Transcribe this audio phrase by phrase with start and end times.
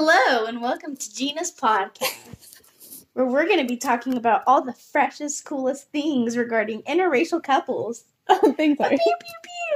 [0.00, 2.62] Hello, and welcome to Gina's podcast,
[3.14, 8.04] where we're going to be talking about all the freshest, coolest things regarding interracial couples.
[8.28, 8.80] Oh, thanks.
[8.80, 9.06] Pew, pew,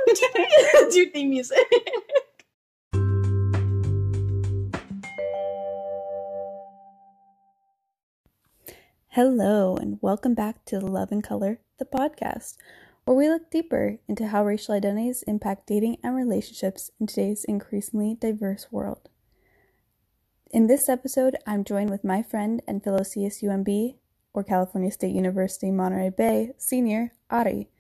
[0.07, 0.49] pew.
[0.75, 1.59] That's your theme music.
[9.09, 12.57] Hello, and welcome back to the Love in Color, the podcast,
[13.07, 18.15] where we look deeper into how racial identities impact dating and relationships in today's increasingly
[18.15, 19.09] diverse world.
[20.53, 23.95] In this episode, I'm joined with my friend and fellow CSUMB,
[24.35, 27.71] or California State University Monterey Bay, senior Ari.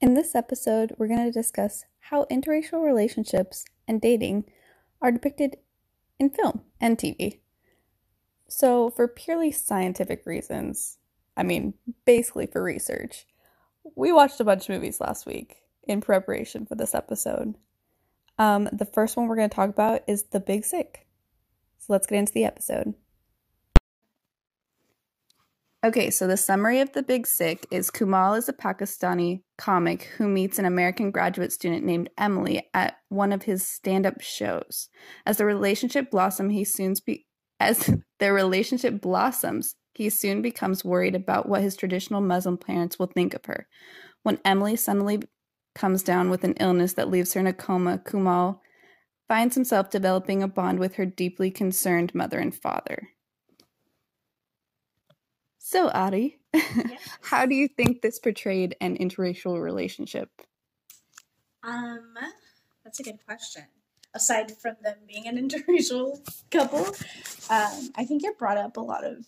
[0.00, 4.46] In this episode, we're going to discuss how interracial relationships and dating
[5.02, 5.58] are depicted
[6.18, 7.40] in film and TV.
[8.48, 10.96] So, for purely scientific reasons,
[11.36, 11.74] I mean,
[12.06, 13.26] basically for research,
[13.94, 17.56] we watched a bunch of movies last week in preparation for this episode.
[18.38, 21.06] Um, the first one we're going to talk about is The Big Sick.
[21.78, 22.94] So, let's get into the episode.
[25.84, 30.26] Okay, so the summary of The Big Sick is Kumail is a Pakistani comic who
[30.26, 34.88] meets an American graduate student named Emily at one of his stand-up shows.
[35.24, 37.26] As the relationship blossom, he soon be-
[37.60, 43.06] as their relationship blossoms, he soon becomes worried about what his traditional Muslim parents will
[43.06, 43.68] think of her.
[44.24, 45.22] When Emily suddenly
[45.74, 48.60] comes down with an illness that leaves her in a coma, Kumail
[49.28, 53.10] finds himself developing a bond with her deeply concerned mother and father.
[55.58, 57.18] So, Ari, Yes.
[57.22, 60.30] how do you think this portrayed an interracial relationship?
[61.62, 62.14] Um,
[62.84, 63.64] that's a good question.
[64.14, 66.20] Aside from them being an interracial
[66.50, 66.86] couple,
[67.50, 69.26] um, I think it brought up a lot of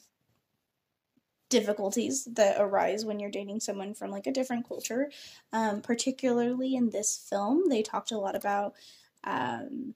[1.50, 5.10] difficulties that arise when you're dating someone from like a different culture.
[5.52, 8.74] Um, particularly in this film, they talked a lot about
[9.24, 9.94] um,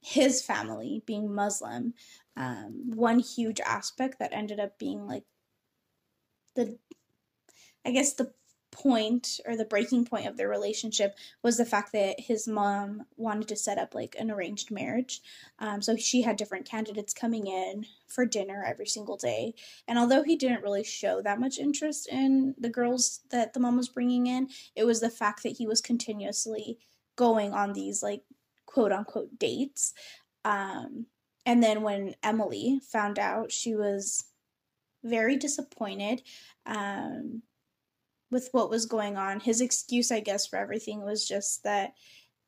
[0.00, 1.94] his family being Muslim.
[2.36, 5.24] Um, one huge aspect that ended up being like
[6.56, 6.78] the,
[7.84, 8.32] I guess the
[8.72, 13.46] point or the breaking point of their relationship was the fact that his mom wanted
[13.48, 15.20] to set up like an arranged marriage.
[15.60, 19.54] Um, so she had different candidates coming in for dinner every single day.
[19.86, 23.76] And although he didn't really show that much interest in the girls that the mom
[23.76, 26.78] was bringing in, it was the fact that he was continuously
[27.14, 28.22] going on these like
[28.66, 29.92] quote unquote dates.
[30.44, 31.06] Um,
[31.44, 34.24] and then when Emily found out, she was
[35.04, 36.22] very disappointed.
[36.64, 37.42] Um,
[38.32, 39.38] with what was going on.
[39.38, 41.92] His excuse, I guess, for everything was just that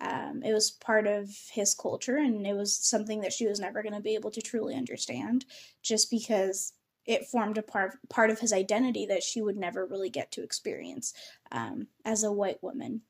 [0.00, 3.83] um, it was part of his culture and it was something that she was never
[3.83, 5.45] going to be able to truly understand
[5.83, 6.72] just because
[7.06, 10.43] it formed a part, part of his identity that she would never really get to
[10.43, 11.12] experience
[11.53, 13.03] um, as a white woman.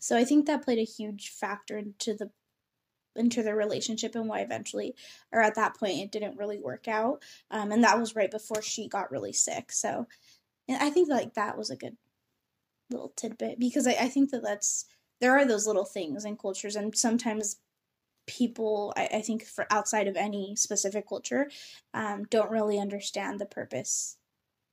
[0.00, 2.30] So I think that played a huge factor into the
[3.14, 4.94] into the relationship and why eventually
[5.32, 8.62] or at that point it didn't really work out um, and that was right before
[8.62, 10.06] she got really sick so
[10.72, 11.96] and I think like that was a good
[12.90, 14.86] little tidbit because I, I think that that's
[15.20, 17.56] there are those little things in cultures and sometimes
[18.26, 21.50] people I, I think for outside of any specific culture
[21.94, 24.16] um, don't really understand the purpose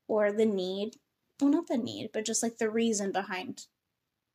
[0.07, 0.97] or the need
[1.39, 3.65] well not the need but just like the reason behind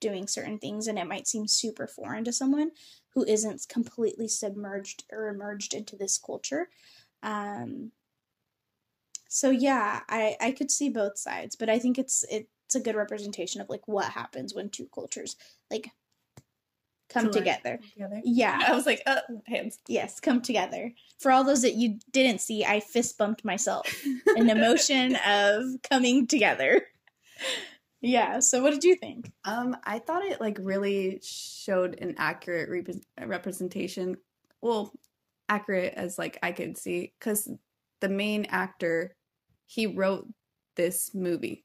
[0.04, 0.86] doing certain things.
[0.86, 2.72] And it might seem super foreign to someone
[3.14, 6.68] who isn't completely submerged or emerged into this culture.
[7.22, 7.92] Um,
[9.34, 12.94] so yeah, I I could see both sides, but I think it's it's a good
[12.94, 15.34] representation of like what happens when two cultures
[15.72, 15.90] like
[17.08, 17.80] come together.
[17.94, 18.20] Together.
[18.24, 18.62] Yeah.
[18.64, 19.80] I was like, uh, hands.
[19.88, 20.92] Yes, come together.
[21.18, 23.92] For all those that you didn't see, I fist bumped myself.
[24.36, 26.82] An emotion of coming together.
[28.00, 28.38] Yeah.
[28.38, 29.32] So what did you think?
[29.44, 34.16] Um, I thought it like really showed an accurate rep- representation.
[34.62, 34.92] Well,
[35.48, 37.50] accurate as like I could see, because
[38.00, 39.16] the main actor,
[39.66, 40.26] he wrote
[40.76, 41.64] this movie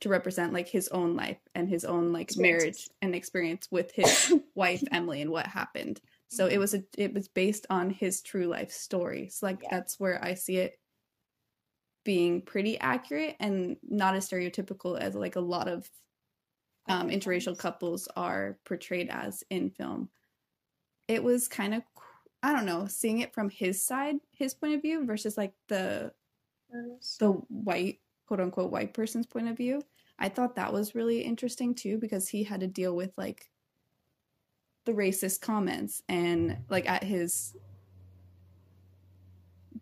[0.00, 4.32] to represent like his own life and his own like marriage and experience with his
[4.54, 6.00] wife Emily and what happened.
[6.28, 9.28] So it was a it was based on his true life story.
[9.28, 9.68] So like Yeah.
[9.72, 10.78] that's where I see it
[12.04, 15.88] being pretty accurate and not as stereotypical as like a lot of
[16.88, 20.08] um, interracial couples are portrayed as in film.
[21.08, 21.82] It was kind of
[22.42, 26.12] I don't know, seeing it from his side, his point of view versus like the
[27.18, 29.82] the white quote unquote white person's point of view.
[30.18, 33.50] I thought that was really interesting too because he had to deal with like
[34.84, 37.54] the racist comments and like at his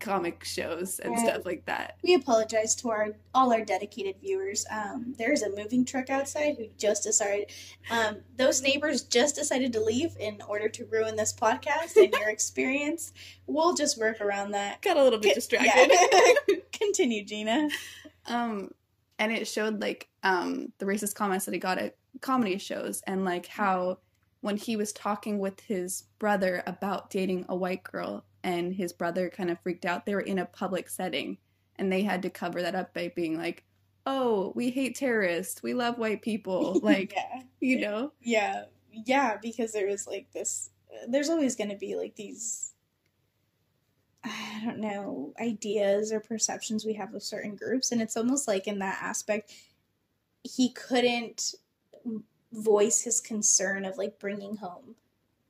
[0.00, 1.96] comic shows and stuff like that.
[2.02, 4.64] We apologize to our all our dedicated viewers.
[4.70, 7.50] Um, there's a moving truck outside who just decided.
[7.90, 12.28] Um, those neighbors just decided to leave in order to ruin this podcast and your
[12.30, 13.12] experience.
[13.46, 14.82] We'll just work around that.
[14.82, 15.86] Got a little bit Yeah.
[16.78, 17.68] Continue, Gina.
[18.26, 18.70] um
[19.18, 23.24] and it showed like um the racist comments that he got at comedy shows and
[23.24, 23.98] like how
[24.40, 29.28] when he was talking with his brother about dating a white girl and his brother
[29.28, 31.36] kind of freaked out they were in a public setting
[31.76, 33.64] and they had to cover that up by being like
[34.06, 39.36] oh we hate terrorists we love white people like yeah, you know yeah, yeah.
[39.40, 40.70] Because there was like this.
[41.08, 42.72] There's always going to be like these.
[44.28, 48.66] I don't know ideas or perceptions we have of certain groups, and it's almost like
[48.66, 49.52] in that aspect,
[50.42, 51.54] he couldn't
[52.52, 54.94] voice his concern of like bringing home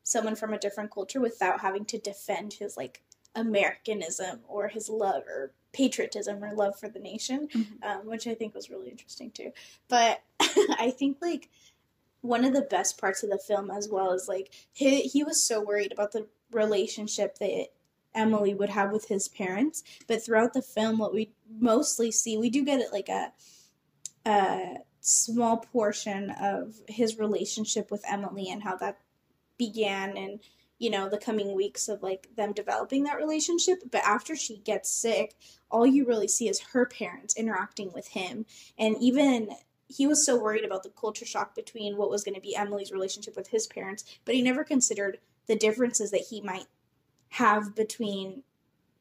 [0.03, 3.03] someone from a different culture without having to defend his like
[3.35, 7.83] Americanism or his love or patriotism or love for the nation, Mhm.
[7.85, 9.53] um, which I think was really interesting too.
[9.89, 11.51] But I think like
[12.23, 15.41] one of the best parts of the film as well is like he he was
[15.43, 17.69] so worried about the relationship that
[18.15, 22.51] Emily would have with his parents, but throughout the film, what we mostly see, we
[22.51, 23.33] do get it like a
[24.27, 28.99] a small portion of his relationship with Emily and how that
[29.57, 30.41] began and
[30.79, 33.79] you know the coming weeks of like them developing that relationship.
[33.91, 35.35] But after she gets sick
[35.71, 38.47] all you really see is her parents interacting with him.
[38.79, 39.51] And even
[39.89, 42.93] he was so worried about the culture shock between what was going to be Emily's
[42.93, 46.67] relationship with his parents but he never considered the differences that he might
[47.31, 48.43] have between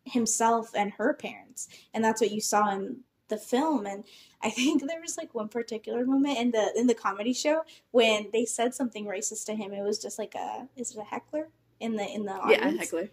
[0.06, 1.68] himself and her parents.
[1.94, 2.97] And that's what you saw in
[3.27, 3.85] the film.
[3.85, 4.03] And
[4.41, 8.27] i think there was like one particular moment in the in the comedy show when
[8.31, 9.74] they said something racist to him.
[9.74, 13.09] It was just like a is it a heckler in the in the yeah heckler.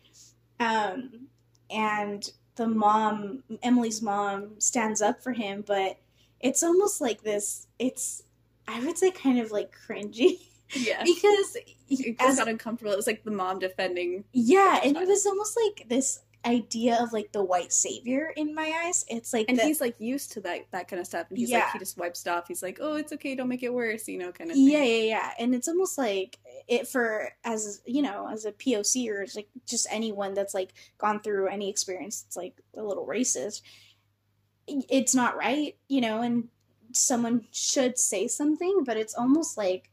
[0.60, 1.28] Um
[1.70, 5.98] and the mom emily's mom stands up for him but
[6.40, 8.22] it's almost like this it's
[8.68, 10.40] i would say kind of like cringy
[10.74, 11.02] yeah.
[11.04, 11.56] Because
[11.88, 12.92] it as got uncomfortable.
[12.92, 17.10] It was like the mom defending yeah and it was almost like this idea of
[17.14, 19.04] like the white savior in my eyes.
[19.08, 21.48] It's like and the- he's like used to that that kind of stuff and he's
[21.50, 21.60] Yeah.
[21.60, 22.48] like he just wipes it off.
[22.48, 24.68] He's like oh it's okay don't make it worse you know kind of thing.
[24.68, 25.04] yeah yeah.
[25.04, 26.38] Yeah and it's almost like
[26.68, 31.20] it for as you know as a poc or like just anyone that's like gone
[31.20, 33.60] through any experience it's like a little racist
[34.66, 36.48] it's not right you know and
[36.92, 39.90] someone should say something but it's almost like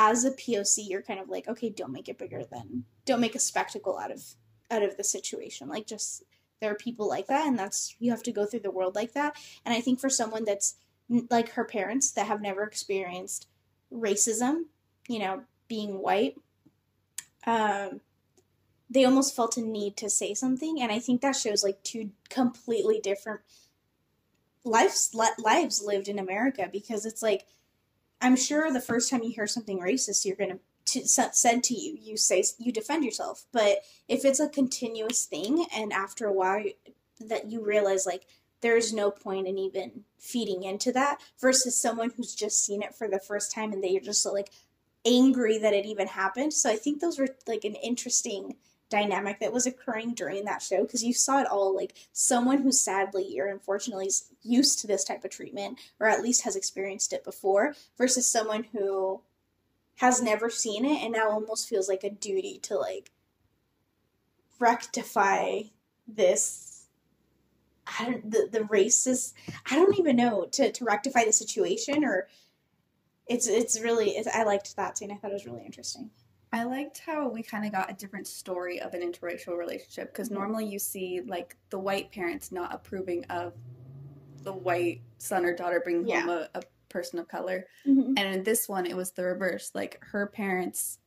[0.00, 3.34] as a poc you're kind of like okay don't make it bigger than don't make
[3.34, 4.22] a spectacle out of
[4.70, 5.68] out of the situation.
[5.68, 6.22] Like just
[6.60, 9.14] there are people like that and that's you have to go through the world like
[9.14, 9.36] that.
[9.64, 10.76] And i think for someone that's
[11.30, 13.46] like her parents that have never experienced
[13.92, 14.64] racism,
[15.08, 16.36] you know, being white,
[17.46, 18.00] um,
[18.90, 22.10] they almost felt a need to say something, and I think that shows like two
[22.28, 23.40] completely different
[24.64, 27.46] lives li- lives lived in America because it's like
[28.20, 31.98] I'm sure the first time you hear something racist, you're gonna to, said to you,
[32.00, 33.78] you say you defend yourself, but
[34.08, 36.64] if it's a continuous thing, and after a while
[37.20, 38.26] that you realize like
[38.60, 43.08] there's no point in even feeding into that versus someone who's just seen it for
[43.08, 44.50] the first time and they're just like
[45.06, 46.52] angry that it even happened.
[46.52, 48.56] So I think those were like an interesting
[48.90, 52.72] dynamic that was occurring during that show because you saw it all like someone who
[52.72, 57.12] sadly or unfortunately is used to this type of treatment or at least has experienced
[57.12, 59.20] it before versus someone who
[59.96, 63.10] has never seen it and now almost feels like a duty to like
[64.58, 65.60] rectify
[66.06, 66.86] this
[67.98, 69.34] I don't the the racist
[69.70, 72.28] I don't even know to to rectify the situation or
[73.28, 75.10] it's it's really it's, I liked that scene.
[75.10, 76.10] I thought it was really interesting.
[76.52, 80.28] I liked how we kind of got a different story of an interracial relationship because
[80.30, 80.34] Mhm.
[80.34, 83.54] normally you see like the white parents not approving of
[84.42, 86.20] the white son or daughter bringing Yeah.
[86.20, 88.14] home a, a person of color, Mm-hmm.
[88.16, 89.72] and in this one it was the reverse.
[89.74, 90.98] Like her parents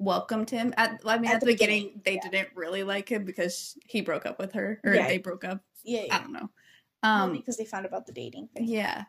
[0.00, 1.00] welcomed him at.
[1.04, 2.28] I mean, At at, the the beginning, beginning, they yeah.
[2.30, 5.06] didn't really like him because he broke up with her, or Yeah.
[5.06, 5.60] they broke up.
[5.84, 6.50] Yeah, I don't know.
[7.04, 8.64] Um, because they found out about the dating thing.
[8.66, 9.04] yeah.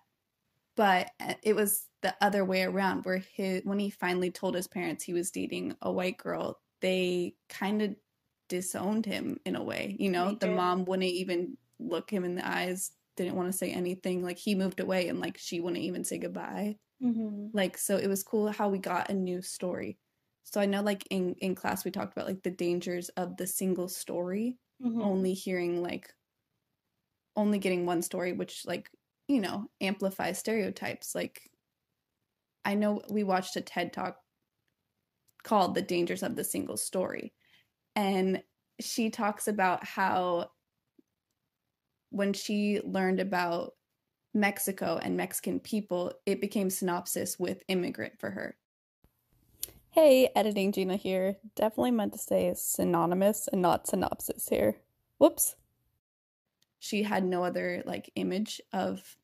[0.75, 4.67] But uh, it was the other way around where his, when he finally told his
[4.67, 7.95] parents he was dating a white girl, they kind of
[8.47, 9.95] disowned him in a way.
[9.99, 13.71] You know, the mom wouldn't even look him in the eyes, didn't want to say
[13.71, 14.23] anything.
[14.23, 16.77] Like he moved away and like she wouldn't even say goodbye.
[17.03, 17.47] Mm-hmm.
[17.53, 19.97] Like so it was cool how we got a new story.
[20.43, 23.47] So I know like in in class we talked about like the dangers of the
[23.47, 25.01] single story Mm-hmm.
[25.01, 26.13] only hearing like
[27.35, 28.89] only getting one story which like
[29.27, 31.49] you know amplifies stereotypes like
[32.65, 34.17] i know we watched a ted talk
[35.43, 37.33] called the dangers of the single story
[37.95, 38.41] and
[38.79, 40.49] she talks about how
[42.11, 43.73] when she learned about
[44.33, 48.55] Mexico and Mexican people, it became synopsis with immigrant for her.
[49.91, 51.37] Hey, editing Gina here.
[51.55, 54.77] Definitely meant to say synonymous and not synopsis here.
[55.17, 55.55] Whoops.
[56.79, 59.17] She had no other like image of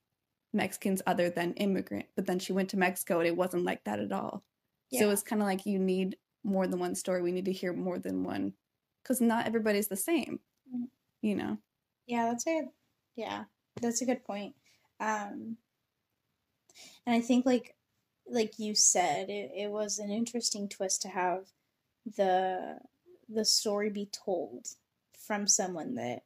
[0.56, 4.00] Mexicans other than immigrant, but then she went to Mexico and it wasn't like that
[4.00, 4.44] at all.
[4.90, 5.02] Yeah.
[5.02, 7.22] So it's kind of like you need more than one story.
[7.22, 8.54] We need to hear more than one
[9.04, 10.40] because not everybody's the same,
[10.74, 10.88] mm.
[11.22, 11.58] you know?
[12.08, 12.64] Yeah, that's a,
[13.16, 13.46] yeah,
[13.82, 14.56] that's a good point.
[15.00, 15.58] Um,
[17.06, 17.76] and I think like
[18.28, 21.48] like you said, it, it was an interesting twist to have
[22.18, 22.80] the
[23.28, 24.68] the story be told
[25.18, 26.24] from someone that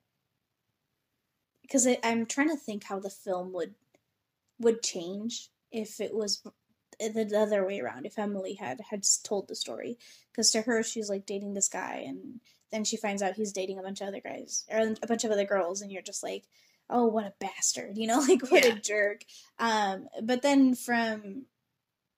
[1.62, 3.76] because I'm trying to think how the film would
[4.60, 6.42] would change if it was
[7.00, 9.98] the other way around if Emily had had told the story.
[10.32, 13.80] Because to her she's like dating this guy and then she finds out he's dating
[13.80, 16.44] a bunch of other guys or a bunch of other girls and you're just like
[16.90, 18.20] oh what a bastard you know?
[18.28, 18.74] Like what yeah.
[18.74, 19.24] a jerk.
[19.60, 21.46] Um but then from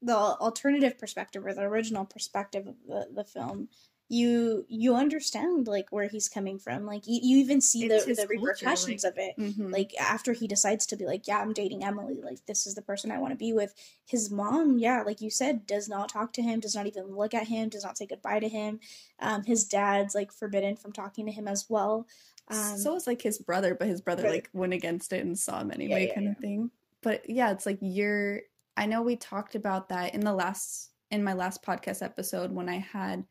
[0.02, 3.70] the alternative perspective or the original perspective of the, the film
[4.12, 6.86] you you understand like where he's coming from.
[6.86, 9.38] Like you, you even see the, the repercussions like, of it.
[9.40, 9.72] Mm-hmm.
[9.72, 12.20] like after he decides to be like yeah i'm dating emily.
[12.22, 13.74] Like this is the person i want to be with.
[14.06, 17.34] His mom yeah like you said does not talk to him does not even look
[17.34, 18.82] at him does not say goodbye to him.
[19.20, 22.06] Um, his dad's like forbidden from talking to him as well.
[22.50, 25.62] Um, so it's like his brother but his brother like went against it and saw
[25.62, 26.32] him anyway yeah, yeah, kind yeah.
[26.32, 26.72] of thing.
[27.02, 28.42] But yeah it's like you're
[28.76, 32.68] I know we talked about that in the last in my last podcast episode when
[32.68, 33.24] I had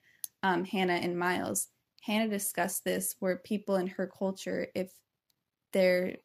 [0.42, 1.68] um, Hannah and Miles.
[2.02, 4.90] Hannah discussed this where people in her culture, if
[5.72, 6.16] they're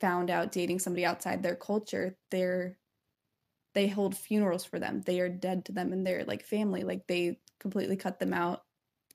[0.00, 2.78] found out dating somebody outside their culture, they're
[3.74, 5.00] they hold funerals for them.
[5.00, 6.82] They are dead to them and they're like family.
[6.82, 8.62] Like they completely cut them out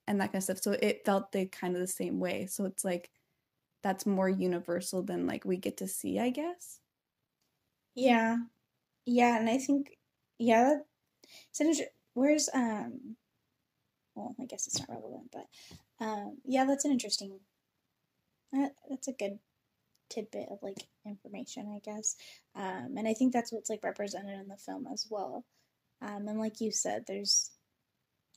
[0.07, 0.59] and that kind of stuff.
[0.59, 2.47] So it felt the kind of the same way.
[2.47, 3.11] So it's like
[3.83, 6.79] that's more universal than like we get to see, I guess.
[7.93, 8.37] Yeah,
[9.05, 9.97] yeah, and I think
[10.39, 10.77] yeah,
[11.59, 11.81] that's
[12.13, 13.15] where's um
[14.17, 15.45] well, I guess it's not relevant, but
[16.05, 17.39] um yeah, that's an interesting
[18.51, 19.39] that, that's a good
[20.09, 22.15] tidbit of like information, I guess.
[22.55, 25.45] Um and I think that's what's like represented in the film as well.
[26.01, 27.51] Um and like you said, there's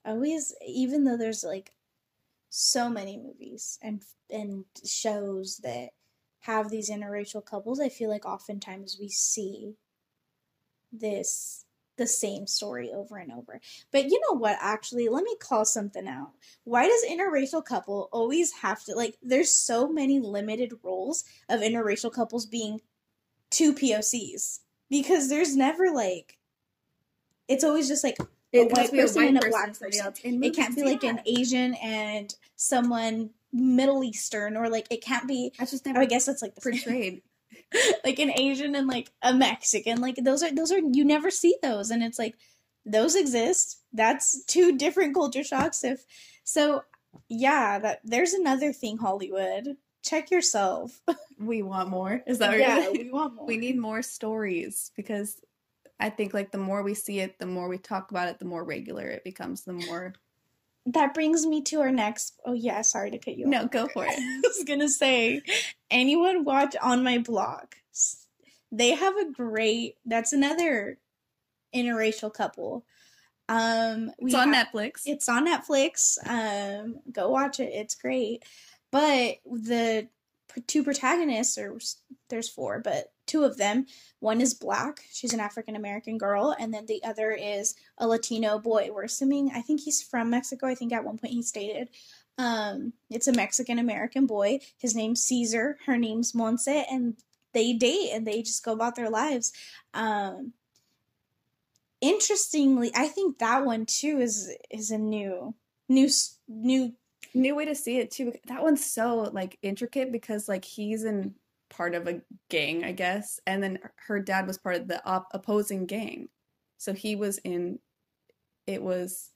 [0.04, 1.72] always even though there's like
[2.50, 5.90] so many movies and and shows that
[6.40, 9.74] have these interracial couples, I feel like oftentimes we see
[10.92, 11.64] this
[12.00, 13.60] the same story over and over.
[13.92, 16.32] But you know what, actually, let me call something out.
[16.64, 22.12] Why does interracial couple always have to like there's so many limited roles of interracial
[22.12, 22.80] couples being
[23.50, 24.60] two POCs?
[24.88, 26.38] Because there's never like
[27.46, 28.16] it's always just like
[28.54, 30.14] a white person and a black person.
[30.24, 35.52] It can't be like an Asian and someone Middle Eastern or like it can't be.
[35.58, 36.00] I just never.
[36.00, 37.22] I guess that's like the portrayed.
[38.04, 40.00] like an Asian and like a Mexican.
[40.00, 42.36] Like those are those are you never see those, and it's like
[42.84, 43.80] those exist.
[43.92, 45.84] That's two different culture shocks.
[45.84, 46.04] If
[46.44, 46.82] so,
[47.28, 48.98] yeah, that there's another thing.
[48.98, 51.00] Hollywood, check yourself.
[51.38, 52.22] we want more.
[52.26, 52.90] Is that yeah?
[52.90, 53.46] we want more.
[53.46, 55.40] We need more stories because
[55.98, 58.46] I think like the more we see it, the more we talk about it, the
[58.46, 59.62] more regular it becomes.
[59.62, 60.14] The more
[60.86, 62.40] that brings me to our next.
[62.44, 63.46] Oh yeah, sorry to cut you.
[63.46, 63.50] Off.
[63.50, 63.70] No, off.
[63.70, 64.10] go for it.
[64.18, 65.42] I was gonna say,
[65.90, 67.76] anyone watch On My Block?
[68.72, 69.96] They have a great.
[70.04, 70.98] That's another
[71.74, 72.84] interracial couple.
[73.48, 75.02] Um, it's on have, Netflix.
[75.06, 76.18] It's on Netflix.
[76.28, 77.72] Um, go watch it.
[77.72, 78.44] It's great.
[78.92, 80.08] But the
[80.66, 81.78] two protagonists, or
[82.28, 83.86] there's four, but two of them.
[84.18, 85.04] One is black.
[85.12, 88.90] She's an African American girl, and then the other is a Latino boy.
[88.92, 89.52] We're assuming.
[89.54, 90.66] I think he's from Mexico.
[90.66, 91.88] I think at one point he stated.
[92.36, 94.60] Um, it's a Mexican American boy.
[94.78, 95.78] His name's Caesar.
[95.86, 97.16] Her name's Monse, and
[97.52, 99.52] they date and they just go about their lives.
[99.94, 100.52] Um,
[102.00, 105.54] interestingly, I think that one too is is a new
[105.88, 106.08] new
[106.48, 106.94] new
[107.34, 108.32] new way to see it too.
[108.46, 111.34] That one's so like intricate because like he's in
[111.70, 115.28] part of a gang, I guess, and then her dad was part of the op-
[115.32, 116.28] opposing gang.
[116.78, 117.78] So he was in.
[118.66, 119.30] It was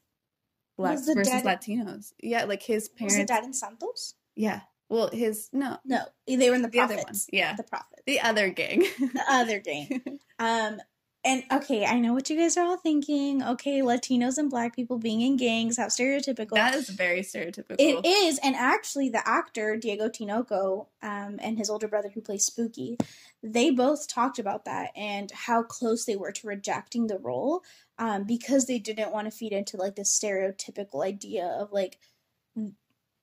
[0.77, 2.13] blacks versus dad, Latinos.
[2.23, 3.17] Yeah, like his parents.
[3.17, 4.15] Was the dad in Santos?
[4.37, 4.61] Yeah.
[4.89, 7.15] Well, his no, no, they were in the, the other one.
[7.33, 10.03] Yeah, the prophet, the other gang, the other gang.
[10.39, 10.79] Um,
[11.25, 13.43] and okay, I know what you guys are all thinking.
[13.43, 16.55] Okay, Latinos and black people being in gangs, how stereotypical.
[16.55, 17.77] That is very stereotypical.
[17.79, 22.45] It is, and actually, the actor Diego Tinoco um, and his older brother who plays
[22.45, 22.99] Spooky,
[23.43, 27.63] they both talked about that and how close they were to rejecting the role
[27.99, 31.99] um, because they didn't want to feed into like the stereotypical idea of like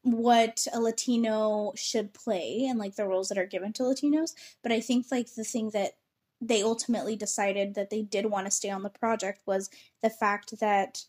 [0.04, 4.34] what a Latino should play and like the roles that are given to Latinos.
[4.64, 5.94] But I think like the thing that
[6.42, 9.70] they ultimately decided that they did want to stay on the project was
[10.02, 11.04] the fact that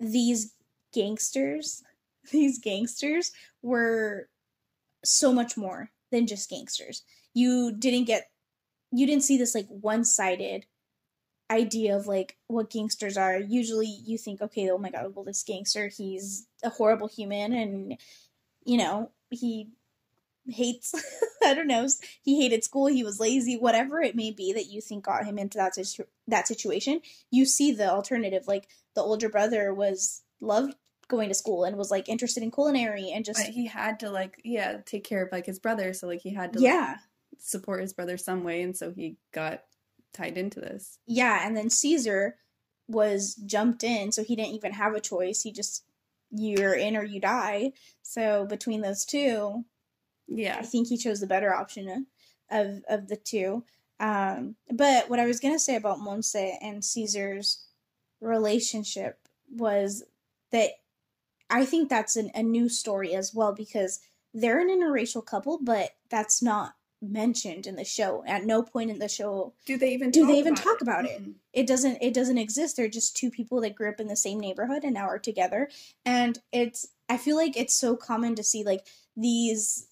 [0.00, 0.54] these
[0.92, 1.82] gangsters,
[2.32, 3.32] these gangsters
[3.62, 4.28] were
[5.04, 7.02] so much more than just gangsters.
[7.34, 8.30] You didn't get
[8.92, 10.64] you didn't see this like one-sided
[11.50, 13.38] idea of like what gangsters are.
[13.38, 17.98] Usually you think, okay, oh my god, well this gangster, he's a horrible human and
[18.64, 19.68] you know, he
[20.48, 20.94] hates
[21.44, 21.86] I don't know,
[22.22, 25.38] he hated school, he was lazy, whatever it may be that you think got him
[25.38, 27.00] into that situ- that situation.
[27.30, 30.74] You see the alternative like the older brother was loved
[31.08, 34.10] going to school and was like interested in culinary and just But he had to
[34.10, 37.40] like yeah take care of like his brother, so like he had to yeah like,
[37.40, 39.62] support his brother some way, and so he got
[40.12, 40.98] tied into this.
[41.06, 42.36] yeah and then caesar
[42.88, 45.84] was jumped in so he didn't even have a choice he just
[46.30, 49.62] you're in or you die so between those two
[50.28, 52.06] Yeah, i think he chose the better option
[52.50, 53.64] of of the two.
[53.98, 57.64] Um but what i was gonna say about monse and caesar's
[58.20, 59.18] relationship
[59.50, 60.02] was
[60.52, 60.70] that
[61.48, 64.00] i think that's an, a new story as well because
[64.34, 68.24] they're an interracial couple but that's not mentioned in the show.
[68.26, 70.80] At no point in the show do they even Do talk they even about talk
[70.80, 71.22] about it?
[71.22, 71.34] Mm-mm.
[71.52, 72.76] it doesn't it doesn't exist.
[72.76, 75.68] They're just two people that grew up in the same neighborhood and now are together.
[76.04, 79.86] And it's i feel like it's so common to see like these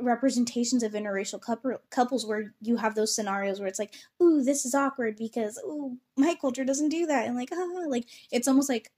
[0.00, 4.64] representations of interracial couple, couples where you have those scenarios where it's like ooh this
[4.64, 7.26] is awkward because ooh my culture doesn't do that.
[7.26, 8.90] And like ah, like it's almost like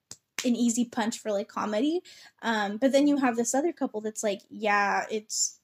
[0.44, 2.00] an easy punch for like comedy.
[2.42, 5.58] Um but then you have this other couple that's like yeah it's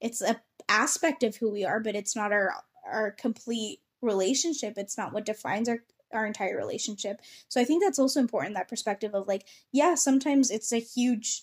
[0.00, 2.54] it's a aspect of who we are but it's not our
[2.90, 4.74] our complete relationship.
[4.76, 5.82] It's not what defines our
[6.12, 7.20] our entire relationship.
[7.48, 11.42] So i think that's also important that perspective of like yeah sometimes it's a huge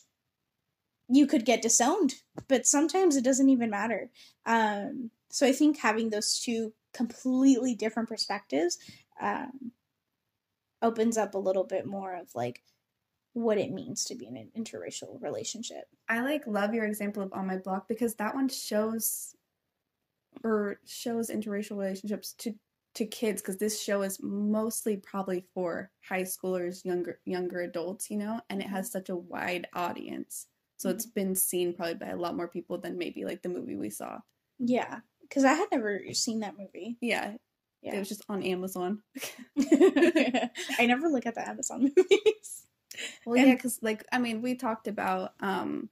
[1.10, 2.16] you could get disowned
[2.48, 4.10] but sometimes it doesn't even matter.
[4.46, 8.78] Um so i think having those two completely different perspectives
[9.22, 9.72] um
[10.82, 12.62] opens up a little bit more of like
[13.34, 15.86] what it means to be in an interracial relationship.
[16.10, 19.36] I like love your example of on my block because that one shows
[20.44, 22.54] or shows interracial relationships to
[22.96, 28.18] to kids because this show is mostly probably for high schoolers, younger younger adults, you
[28.18, 30.48] know, and it has such a wide audience.
[30.78, 33.76] So it's been seen probably by a lot more people than maybe like the movie
[33.76, 34.20] we saw.
[34.60, 37.34] yeah because i had never seen that movie Yeah,
[37.82, 39.02] yeah it was just on Amazon.
[39.60, 42.66] I never look at the Amazon movies.
[43.26, 45.90] Well, And- yeah, because like I mean, we talked about um,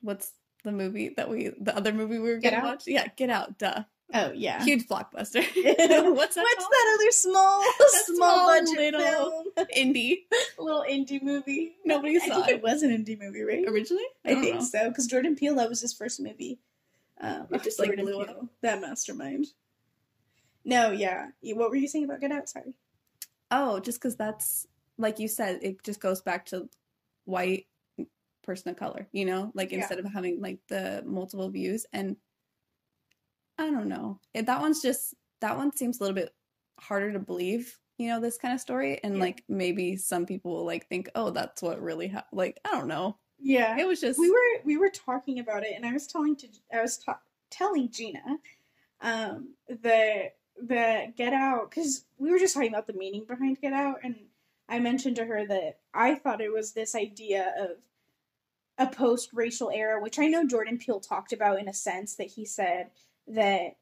[0.00, 0.32] what's
[0.64, 2.64] the movie that we the other movie we were gonna Out?
[2.64, 2.84] watch?
[2.86, 3.58] Yeah, Get Out.
[3.58, 4.62] Duh, Oh yeah.
[4.64, 5.42] huge blockbuster.
[5.42, 5.46] What's
[6.16, 6.70] what's that called?
[6.70, 7.64] that other small,
[8.06, 9.00] small, budget little-
[9.56, 9.66] film?
[9.76, 10.18] Indie.
[10.58, 11.76] little indie movie.
[11.84, 12.54] Nobody I saw think it.
[12.56, 13.64] it was an indie movie, right?
[13.66, 14.60] Originally, I, don't think know.
[14.64, 16.58] so because Jordan Peele that was his first movie.
[17.20, 19.46] Um, It just, like, Jordan blew Peele, that mastermind.
[20.64, 21.28] No, yeah.
[21.42, 22.48] What were you saying about Get Out?
[22.48, 22.74] Sorry.
[23.50, 24.66] Oh, just because that's
[24.98, 26.68] like you said, it just goes back to
[27.24, 27.66] white
[28.42, 29.08] person of color.
[29.12, 29.78] You know, like Yeah.
[29.78, 32.16] instead of having like the multiple views, and
[33.62, 36.32] I don't know, it, that one's just that one seems a little bit
[36.80, 37.78] harder to believe.
[37.98, 39.20] You know, this kind of story, and Yeah.
[39.20, 42.36] like maybe some people will like think, oh, that's what really happened.
[42.38, 43.16] Like I don't know.
[43.38, 43.76] Yeah.
[43.78, 46.46] It was just we were we were talking about it and i was telling to
[46.72, 47.18] i was ta-
[47.50, 48.38] telling gina
[49.00, 50.30] um the
[50.62, 54.14] the get out because we were just talking about the meaning behind get out and
[54.68, 57.70] i mentioned to her that i thought it was this idea of
[58.78, 62.44] a post-racial era which i know jordan peele talked about in a sense that he
[62.44, 62.90] said
[63.34, 63.76] that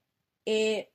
[0.46, 0.90] it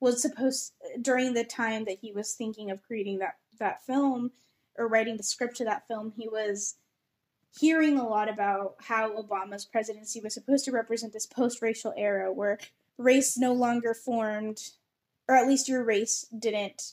[0.00, 4.32] was supposed during the time that he was thinking of creating that that film
[4.78, 6.76] or writing the script to that film he was
[7.58, 12.32] hearing a lot about how Obama's presidency was supposed to represent this post racial era
[12.32, 12.58] where
[12.98, 14.70] race no longer formed,
[15.28, 16.92] or at least your race didn't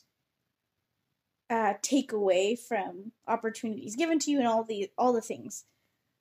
[1.49, 5.65] uh, take away from opportunities given to you and all the all the things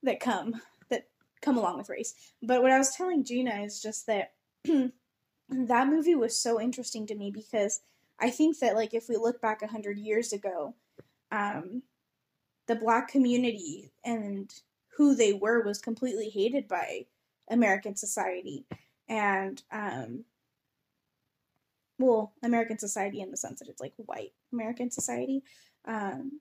[0.02, 1.07] that come that
[1.40, 2.14] come along with race.
[2.42, 4.33] But what I was telling Gina is just that
[5.48, 7.81] that movie was so interesting to me because
[8.18, 10.75] I think that like if we look back a hundred years ago,
[11.31, 11.83] um,
[12.66, 14.53] the black community and
[14.96, 17.07] who they were was completely hated by
[17.51, 18.64] American society.
[19.09, 20.25] And um
[21.98, 25.42] well American society in the sense that it's like white American society.
[25.85, 26.40] Um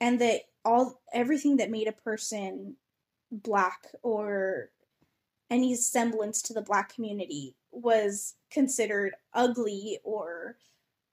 [0.00, 2.76] and that all everything that made a person
[3.30, 4.70] black or
[5.52, 10.56] any semblance to the black community was considered ugly or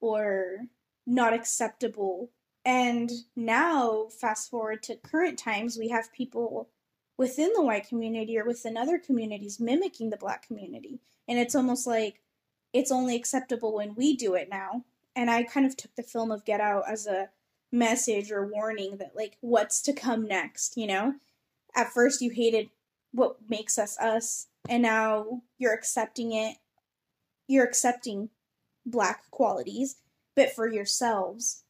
[0.01, 0.59] or
[1.05, 2.29] not acceptable
[2.65, 6.69] and now, fast forward to current times, we have people
[7.17, 10.99] within the white community or within other communities mimicking the black community.
[11.27, 12.21] And it's almost like
[12.73, 14.83] it's only acceptable when we do it now.
[15.15, 17.29] And I kind of took the film of Get Out as a
[17.71, 21.15] message or warning that, like, what's to come next, you know?
[21.75, 22.69] At first, you hated
[23.11, 26.57] what makes us us, and now you're accepting it.
[27.47, 28.29] You're accepting
[28.85, 29.97] black qualities,
[30.35, 31.63] but for yourselves,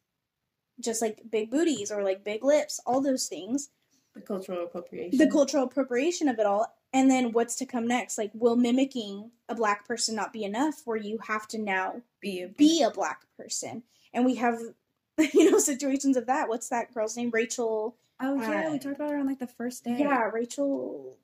[0.79, 3.69] just like big booties or like big lips, all those things.
[4.15, 5.17] The cultural appropriation.
[5.17, 6.65] The cultural appropriation of it all.
[6.91, 8.17] And then what's to come next?
[8.17, 12.41] Like, will mimicking a black person not be enough where you have to now be
[12.41, 13.83] a, be a black person?
[14.11, 14.59] And we have,
[15.33, 16.49] you know, situations of that.
[16.49, 17.29] What's that girl's name?
[17.31, 17.95] Rachel.
[18.19, 18.67] Oh, yeah.
[18.67, 19.97] uh, we talked about her on like the first day.
[19.99, 21.15] Yeah, Rachel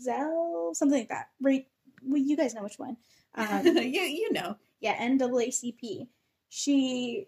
[0.00, 1.28] Zell, something like that.
[1.40, 1.66] Right.
[2.02, 2.96] Well, you guys know which one.
[3.34, 4.56] Um, you, you know.
[4.80, 6.06] yeah, NAACP.
[6.48, 7.26] She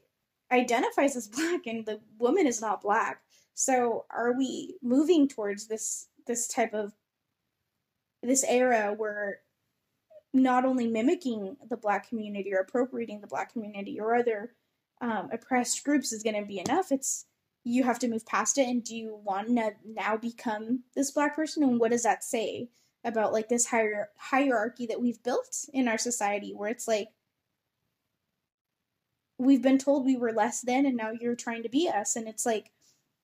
[0.52, 3.22] identifies as black, and the woman is not black.
[3.54, 6.92] So, are we moving towards this this type of
[8.22, 9.40] this era where
[10.32, 14.52] not only mimicking the black community or appropriating the black community or other
[15.00, 16.90] um, oppressed groups is going to be enough?
[16.90, 17.26] It's
[17.64, 21.34] you have to move past it, and do you want to now become this black
[21.34, 21.62] person?
[21.62, 22.68] And what does that say
[23.04, 27.08] about like this hier- hierarchy that we've built in our society, where it's like
[29.38, 32.28] we've been told we were less than and now you're trying to be us and
[32.28, 32.70] it's like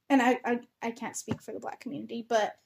[0.08, 2.56] and I, I i can't speak for the black community but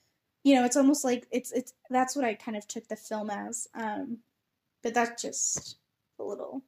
[0.42, 3.30] you know it's almost like it's it's that's what i kind of took the film
[3.30, 4.18] as um
[4.82, 5.76] but that's just
[6.18, 6.62] a little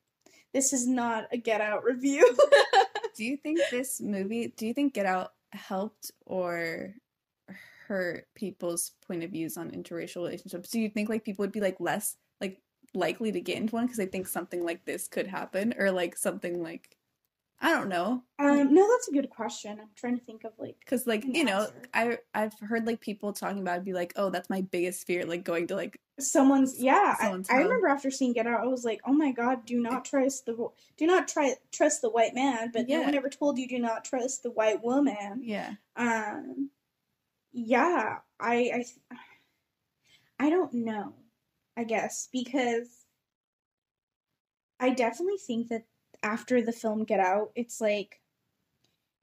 [0.53, 2.37] this is not a get out review
[3.17, 6.95] do you think this movie do you think get out helped or
[7.87, 10.71] hurt people's point of views on interracial relationships?
[10.71, 12.61] Do you think like people would be like less like
[12.95, 16.17] likely to get into one because they think something like this could happen or like
[16.17, 16.96] something like
[17.61, 18.23] I don't know.
[18.39, 19.79] um no that's a good question.
[19.81, 21.83] I'm trying to think of like Cause like you know, answer.
[21.95, 25.25] I I've heard like people talking about it be like, oh, that's my biggest fear,
[25.25, 28.67] like going to like someone's yeah Someone's I, I remember after seeing get out i
[28.67, 32.35] was like oh my god do not trust the do not try trust the white
[32.35, 35.43] man but no one ever told you do not trust the white woman.
[35.43, 36.71] Yeah, um
[37.53, 39.17] yeah i i
[40.47, 41.15] i don't know
[41.77, 42.89] i guess because
[44.81, 45.85] i definitely think that
[46.27, 48.21] after the film get out it's like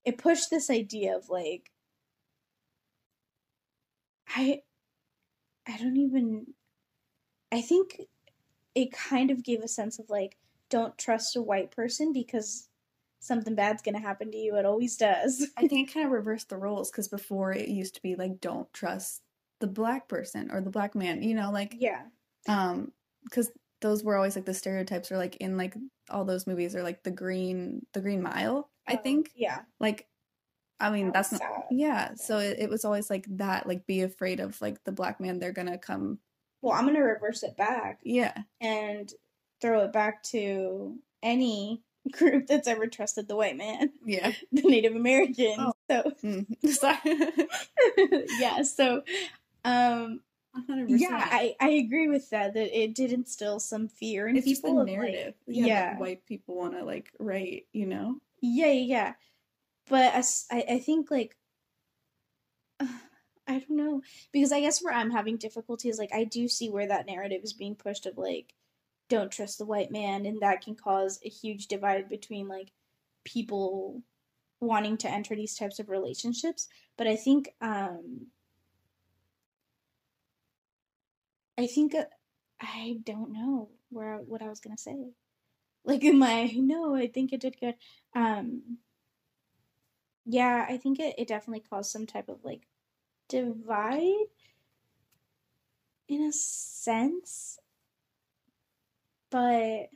[0.06, 1.70] it pushed this idea of like
[4.36, 4.62] i
[5.68, 6.48] i don't even
[7.52, 8.02] i think
[8.74, 10.38] it kind of gave a sense of like
[10.70, 12.70] don't trust a white person because
[13.20, 14.58] something bad's gonna happen to you.
[14.58, 15.48] It always does.
[15.58, 18.42] I think it kind of reversed the roles because before it used to be like
[18.42, 19.22] don't trust
[19.60, 22.02] the black person or the black man, you know, like yeah.
[22.48, 22.92] um
[23.24, 25.76] because those were always like the stereotypes or like in like
[26.10, 30.08] all those movies are like the green the green mile i Um, think yeah like
[30.80, 31.64] i mean That's that's not sad.
[31.72, 35.20] yeah so it, it was always like that like be afraid of like the black
[35.20, 36.20] man they're gonna come
[36.62, 39.12] well i'm gonna reverse it back yeah and
[39.62, 44.96] throw it back to any group that's ever trusted the white man yeah the native
[44.96, 45.74] americans Oh.
[45.90, 46.46] so Mm.
[46.70, 47.00] sorry
[48.40, 49.04] yeah so
[49.64, 50.20] um
[50.56, 50.86] 100%.
[50.90, 54.62] yeah I, I agree with that that it did instill some fear in it's just
[54.62, 55.34] the people like- narrative.
[55.48, 58.18] Yeah, yeah, white people want to like write you know?
[58.42, 59.14] Yeah yeah yeah.
[59.90, 60.14] But
[60.52, 61.36] I, I think like
[63.48, 64.02] I don't know.
[64.32, 67.42] Because I guess where I'm having difficulty is like I do see where that narrative
[67.44, 68.54] is being pushed of like
[69.10, 72.72] don't trust the white man and that can cause a huge divide between like
[73.26, 74.02] people
[74.62, 76.68] wanting to enter these types of relationships.
[76.98, 78.28] But I think um
[81.58, 82.06] I think uh,
[82.62, 85.14] I don't know where what I was gonna say
[85.86, 87.76] like in my no I think it did good
[88.16, 88.80] um
[90.26, 92.68] yeah I think it, it definitely caused some type of like
[93.30, 94.28] divide
[96.08, 97.60] in a sense
[99.30, 99.90] but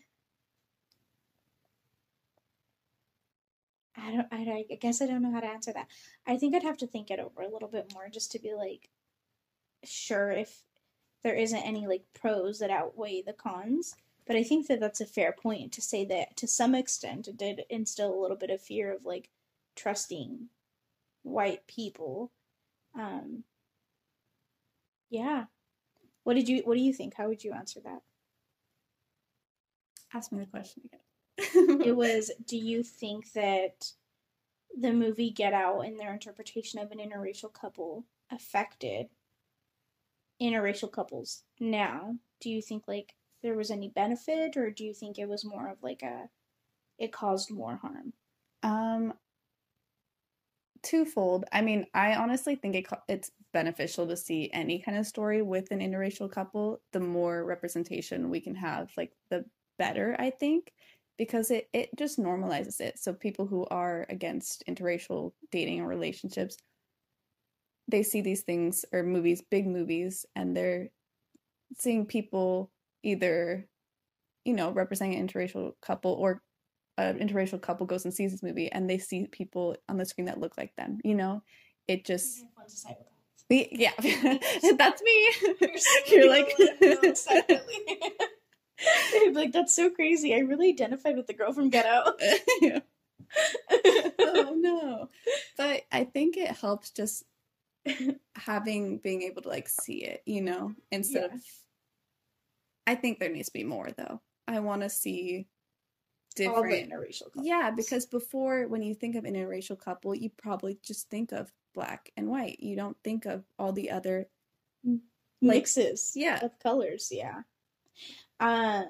[3.97, 5.87] I don't I, I guess I don't know how to answer that.
[6.25, 8.53] I think I'd have to think it over a little bit more just to be
[8.53, 8.89] like
[9.83, 10.63] sure if
[11.27, 13.97] there isn't any like pros that outweigh the cons.
[14.25, 17.35] But I think that that's a fair point to say that to some extent it
[17.35, 19.29] did instill a little bit of fear of like
[19.75, 20.47] trusting
[21.23, 22.31] white people.
[22.97, 23.43] Um
[25.09, 25.45] yeah.
[26.23, 27.15] What did you what do you think?
[27.15, 28.01] How would you answer that?
[30.13, 33.91] ask me the question again it was do you think that
[34.79, 39.09] the movie Get Out and their interpretation of an interracial couple affected
[40.41, 42.15] interracial couples now?
[42.41, 45.69] Do you think like there was any benefit or do you think it was more
[45.69, 46.29] of like a
[46.97, 48.13] it caused more harm?
[48.63, 49.13] Um,
[50.81, 51.45] twofold.
[51.51, 55.71] I mean, I honestly think it it's beneficial to see any kind of story with
[55.71, 56.81] an interracial couple.
[56.93, 59.45] The more representation we can have, like the
[59.77, 60.73] better, I think,
[61.17, 62.99] because it it just normalizes it.
[62.99, 66.57] So people who are against interracial dating or relationships,
[67.87, 70.89] they see these things or movies, big movies, and they're
[71.77, 72.71] seeing people
[73.03, 73.67] either
[74.47, 76.41] you know, representing an interracial couple or
[76.97, 80.25] an interracial couple goes and sees this movie and they see people on the screen
[80.25, 81.43] that look like them, you know?
[81.87, 82.43] It just
[83.49, 83.91] yeah,
[84.61, 85.29] So that's me.
[86.07, 86.53] You're, like,
[89.33, 90.33] like that's so crazy.
[90.33, 92.17] I really identified with the girl from Get Out.
[94.19, 95.09] oh no,
[95.57, 97.25] but I think it helps just
[98.35, 101.35] having being able to like see it, you know, instead yeah.
[101.35, 101.41] of.
[102.85, 104.21] I think there needs to be more though.
[104.47, 105.47] I want to see
[106.35, 107.45] different interracial couples.
[107.45, 112.11] Yeah, because before when you think of interracial couple, you probably just think of black
[112.15, 112.59] and white.
[112.59, 114.27] You don't think of all the other
[114.85, 114.99] like,
[115.41, 116.39] mixes yeah.
[116.43, 117.41] of colors, yeah.
[118.39, 118.85] Um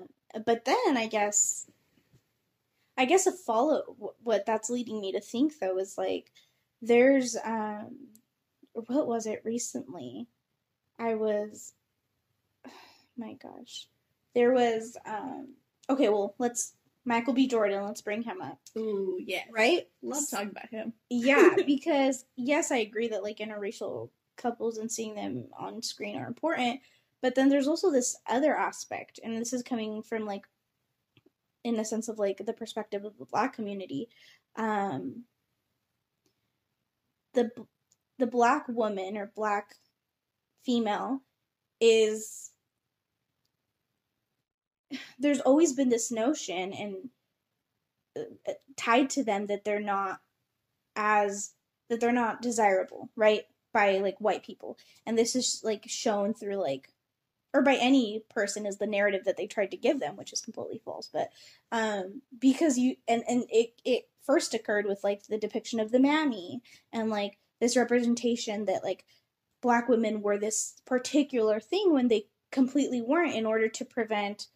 [0.45, 1.69] but then I guess
[2.97, 6.31] I guess a follow what that's leading me to think though is like
[6.81, 7.95] there's um
[8.87, 10.27] what was it recently?
[10.99, 11.73] I was
[13.17, 13.87] my gosh
[14.37, 15.55] there was um
[15.89, 16.73] okay, well, let's
[17.05, 17.47] Michael B.
[17.47, 18.59] Jordan, let's bring him up.
[18.77, 19.43] Ooh, yeah.
[19.51, 19.87] Right?
[20.03, 20.93] Love talking about him.
[21.09, 26.27] yeah, because yes, I agree that like interracial couples and seeing them on screen are
[26.27, 26.81] important,
[27.21, 30.43] but then there's also this other aspect, and this is coming from like
[31.63, 34.07] in the sense of like the perspective of the black community.
[34.55, 35.23] Um
[37.33, 37.49] the
[38.17, 39.75] the black woman or black
[40.63, 41.21] female
[41.79, 42.51] is
[45.19, 47.09] there's always been this notion and
[48.17, 50.19] uh, tied to them that they're not
[50.95, 51.51] as
[51.89, 53.43] that they're not desirable, right?
[53.73, 54.77] By like white people.
[55.05, 56.89] And this is like shown through like
[57.53, 60.41] or by any person is the narrative that they tried to give them, which is
[60.41, 61.09] completely false.
[61.11, 61.29] But
[61.71, 65.99] um because you and and it it first occurred with like the depiction of the
[65.99, 69.05] mammy and like this representation that like
[69.61, 74.47] black women were this particular thing when they completely weren't in order to prevent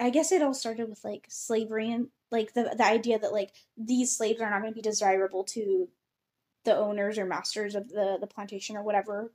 [0.00, 3.52] I guess it all started with like slavery and like the the idea that like
[3.76, 5.88] these slaves are not going to be desirable to
[6.64, 9.32] the owners or masters of the the plantation or whatever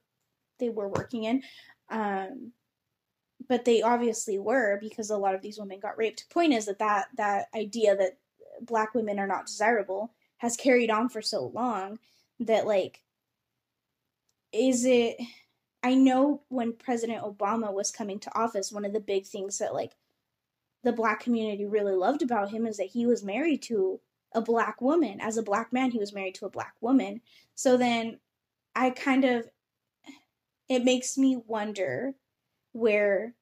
[0.59, 1.43] they were working in.
[1.89, 2.51] Um,
[3.47, 6.29] but they obviously were because a lot of these women got raped.
[6.29, 8.17] Point is that that that idea that
[8.61, 11.99] black women are not desirable has carried on for so long
[12.39, 13.03] that like
[14.51, 15.15] is it
[15.83, 19.73] I know when President Obama was coming to office, one of the big things that
[19.75, 19.93] like
[20.83, 23.99] the black community really loved about him is that he was married to
[24.33, 25.21] a black woman.
[25.21, 27.21] As a black man, he was married to a black woman.
[27.53, 28.19] So then
[28.75, 29.47] I kind of,
[30.69, 32.13] it makes me wonder
[32.71, 33.35] where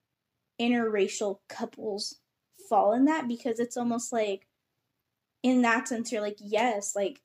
[0.60, 2.20] interracial couples
[2.68, 4.49] fall in that because it's almost like,
[5.44, 7.22] in that sense, you're like, yes, like,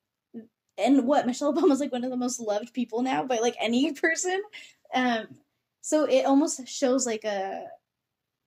[0.76, 3.92] and what Michelle Obama's like one of the most loved people now by like any
[3.94, 4.42] person.
[4.92, 5.26] Um,
[5.80, 7.66] so it almost shows like a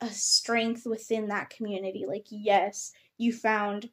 [0.02, 2.06] a strength within that community.
[2.08, 3.90] Like, yes, you found,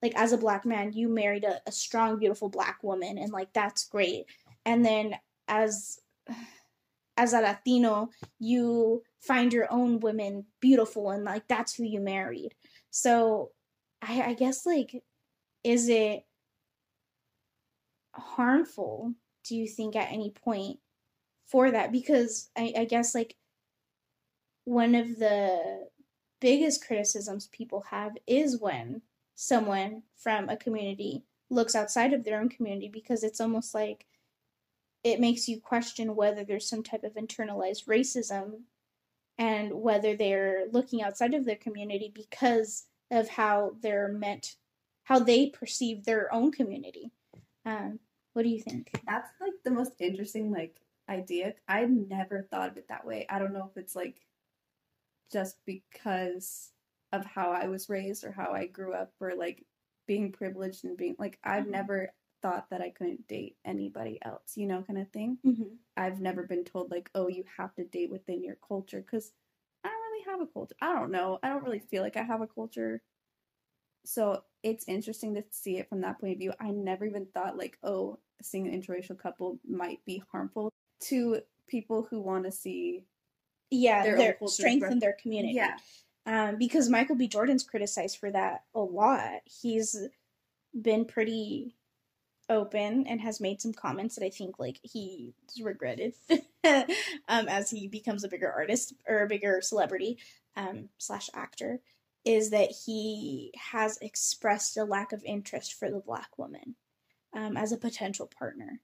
[0.00, 3.52] like, as a black man, you married a, a strong, beautiful black woman, and like,
[3.52, 4.26] that's great.
[4.64, 5.14] And then
[5.48, 5.98] as
[7.18, 8.08] as a Latino,
[8.38, 12.54] you find your own women beautiful, and like, that's who you married.
[12.90, 13.50] So,
[14.00, 15.02] I, I guess, like,
[15.64, 16.24] is it
[18.14, 20.78] harmful, do you think, at any point
[21.46, 21.92] for that?
[21.92, 23.36] Because I, I guess, like,
[24.64, 25.88] one of the
[26.40, 29.02] biggest criticisms people have is when
[29.34, 34.06] someone from a community looks outside of their own community because it's almost like
[35.04, 38.60] it makes you question whether there's some type of internalized racism
[39.38, 44.56] and whether they're looking outside of their community because of how they're meant
[45.04, 47.10] how they perceive their own community
[47.64, 47.98] um,
[48.32, 50.76] what do you think that's like the most interesting like
[51.08, 54.20] idea i never thought of it that way i don't know if it's like
[55.32, 56.72] just because
[57.12, 59.64] of how I was raised or how I grew up or like
[60.06, 61.72] being privileged and being like I've mm-hmm.
[61.72, 62.12] never
[62.42, 65.38] thought that I couldn't date anybody else, you know, kind of thing.
[65.46, 65.74] Mm-hmm.
[65.96, 69.32] I've never been told like, oh, you have to date within your culture because
[69.84, 70.74] I don't really have a culture.
[70.80, 71.38] I don't know.
[71.42, 73.00] I don't really feel like I have a culture.
[74.04, 76.52] So it's interesting to see it from that point of view.
[76.60, 80.72] I never even thought like, oh, seeing an interracial couple might be harmful
[81.08, 83.04] to people who want to see
[83.70, 85.54] yeah, their, their strengthen their community.
[85.54, 85.76] Yeah.
[86.24, 87.26] Um, because Michael B.
[87.26, 89.40] Jordan's criticized for that a lot.
[89.44, 89.96] He's
[90.80, 91.74] been pretty
[92.48, 96.14] open and has made some comments that I think like he's regretted
[96.64, 96.84] um,
[97.48, 100.18] as he becomes a bigger artist or a bigger celebrity
[100.56, 101.80] um, slash actor
[102.24, 106.76] is that he has expressed a lack of interest for the black woman
[107.34, 108.80] um, as a potential partner.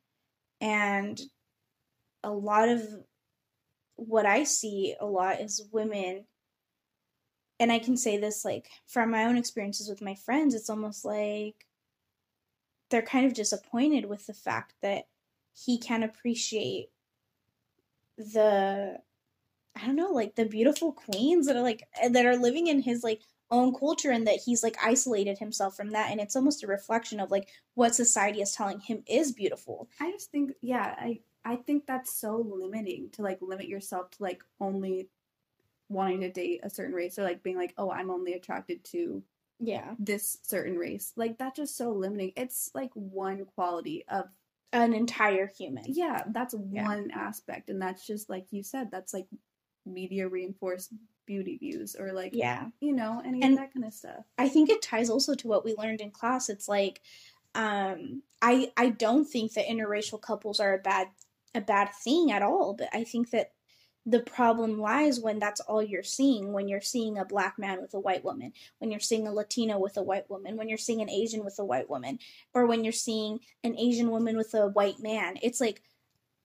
[0.61, 1.21] And
[2.25, 2.83] a lot of
[3.97, 6.25] what I see a lot is women,
[7.61, 11.05] and I can say this like from my own experiences with my friends, it's almost
[11.05, 11.67] like
[12.91, 15.05] they're kind of disappointed with the fact that
[15.53, 16.91] he can appreciate
[18.17, 18.99] the
[19.77, 22.81] I don't know, like the beautiful queens that are like eh, that are living in
[22.81, 26.63] his like own culture and that he's like isolated himself from that and it's almost
[26.63, 29.89] a reflection of like what society is telling him is beautiful.
[30.01, 34.23] I just think yeah, I I think that's so limiting to like limit yourself to
[34.23, 35.09] like only
[35.89, 39.23] wanting to date a certain race or like being like, "Oh, I'm only attracted to
[39.59, 42.33] yeah, this certain race." Like that's just so limiting.
[42.37, 44.27] It's like one quality of
[44.73, 45.85] an entire human.
[45.87, 46.85] Yeah, that's yeah.
[46.85, 49.27] one aspect and that's just like you said, that's like
[49.89, 50.93] media reinforced
[51.27, 52.67] beauty views or like yeah.
[52.81, 54.25] you know any and of that kind of stuff.
[54.39, 56.49] I think it ties also to what we learned in class.
[56.49, 57.01] It's like
[57.55, 61.09] um i i don't think that interracial couples are a bad
[61.55, 63.53] a bad thing at all but i think that
[64.07, 67.93] the problem lies when that's all you're seeing when you're seeing a black man with
[67.95, 71.01] a white woman when you're seeing a latino with a white woman when you're seeing
[71.01, 72.19] an asian with a white woman
[72.55, 75.37] or when you're seeing an asian woman with a white man.
[75.43, 75.83] It's like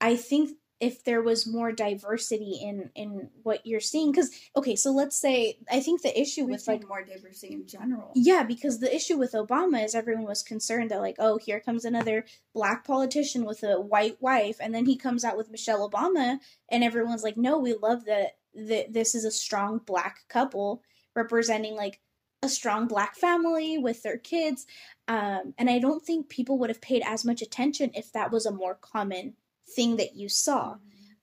[0.02, 4.92] i think if there was more diversity in in what you're seeing because okay so
[4.92, 8.12] let's say i think the issue with like more diversity in general.
[8.16, 11.86] Yeah because the issue with obama is everyone was concerned that like oh here comes
[11.86, 16.40] another black politician with a white wife and then he comes out with michelle obama
[16.70, 20.84] and everyone's like no we love that that this is a strong black couple
[21.16, 22.00] representing like
[22.42, 24.68] a strong black family with their kids.
[25.08, 28.46] Um, and i don't think people would have paid as much attention if that was
[28.46, 29.34] a more common
[29.68, 30.76] thing that you saw.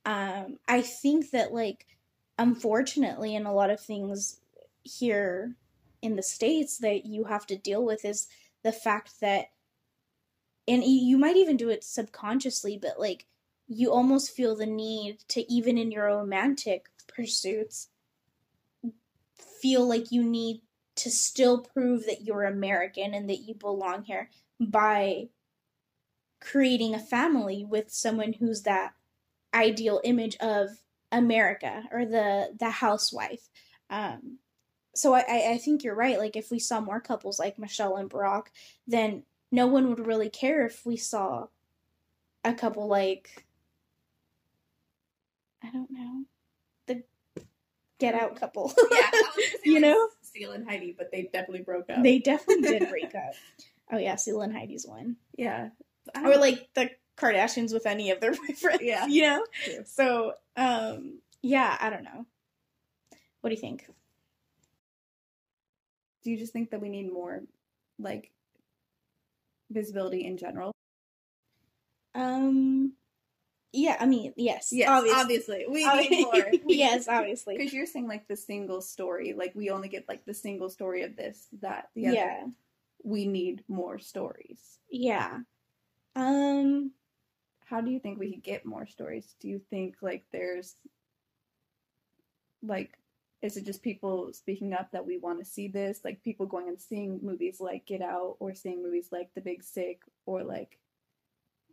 [0.04, 1.86] Um, I think that like
[2.38, 4.40] unfortunately in a lot of things
[4.82, 5.56] here
[6.00, 8.28] in the states that you have to deal with is
[8.62, 9.46] the fact that
[10.66, 13.26] and you might even do it subconsciously but like
[13.68, 17.88] you almost feel the need to even in your romantic pursuits
[19.60, 20.62] feel like you need
[20.96, 25.28] to still prove that you're American and that you belong here by
[26.40, 28.92] creating a family with someone who's that
[29.54, 30.68] ideal image of
[31.12, 33.48] America or the the housewife.
[33.88, 34.38] Um,
[34.94, 36.18] so I, I think you're right.
[36.18, 38.46] Like if we saw more couples like Michelle and Barack,
[38.86, 41.46] then no one would really care if we saw
[42.44, 43.44] a couple like
[45.62, 46.24] I don't know
[46.86, 47.02] the
[47.98, 48.72] Get Out couple.
[48.90, 49.10] yeah,
[49.64, 52.02] you know, Seal and Heidi, but they definitely broke up.
[52.02, 53.34] They definitely did break up.
[53.92, 55.16] Oh yeah, Seal and Heidi's one.
[55.36, 55.70] Yeah,
[56.14, 58.80] or like the Kardashians with any of their boyfriends.
[58.80, 59.44] Yeah, you know.
[59.64, 59.84] True.
[59.84, 62.26] So, um, yeah, I don't know.
[63.40, 63.86] What do you think?
[66.22, 67.42] Do you just think that we need more,
[67.98, 68.30] like,
[69.70, 70.72] visibility in general?
[72.14, 72.94] Um.
[73.72, 75.66] Yeah, I mean, yes, yes, obviously, obviously.
[75.68, 76.50] we need more.
[76.66, 80.34] yes, obviously, because you're saying like the single story, like we only get like the
[80.34, 82.16] single story of this, that, the other.
[82.16, 82.46] Yeah,
[83.04, 84.80] we need more stories.
[84.90, 85.38] Yeah,
[86.16, 86.92] um,
[87.64, 89.34] how do you think we could get more stories?
[89.40, 90.76] Do you think like there's
[92.62, 92.98] like
[93.42, 96.00] is it just people speaking up that we want to see this?
[96.04, 99.62] Like people going and seeing movies like get out or seeing movies like the big
[99.62, 100.78] sick or like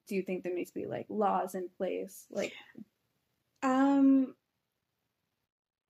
[0.08, 2.26] do you think there needs to be like laws in place?
[2.30, 2.54] Like
[3.63, 4.36] um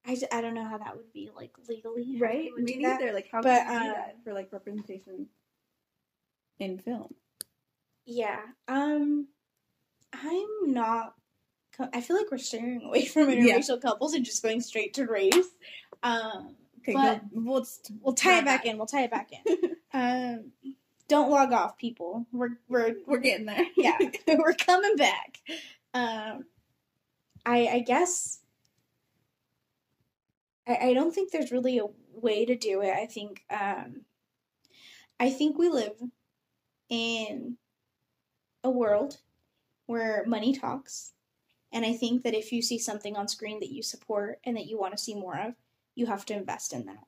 [0.05, 2.49] I, just, I don't know how that would be like legally right?
[2.55, 3.11] me neither.
[3.11, 5.27] Like how but, can you do uh, that for like representation
[6.59, 7.13] in film
[8.07, 8.39] yeah.
[8.67, 9.27] Um
[10.13, 11.13] I'm not
[11.93, 13.89] I feel like we're steering away from interracial yeah.
[13.89, 15.49] couples and just going straight to race.
[16.01, 17.67] Um okay, but we'll
[18.01, 18.77] we'll tie it back in.
[18.77, 19.75] We'll tie it back in.
[19.93, 20.51] um
[21.07, 22.25] don't log off people.
[22.31, 23.65] We're we're we're getting there.
[23.77, 23.97] yeah.
[24.27, 25.39] we're coming back.
[25.93, 26.45] Um
[27.45, 28.39] I I guess
[30.65, 32.93] I, I don't think there's really a way to do it.
[32.93, 34.05] I think um
[35.19, 36.01] I think we live
[36.89, 37.57] in
[38.67, 39.17] a world
[39.87, 41.13] where money talks.
[41.71, 44.67] And I think that if you see something on screen that you support and that
[44.67, 45.55] you want to see more of,
[45.95, 47.05] you have to invest in that.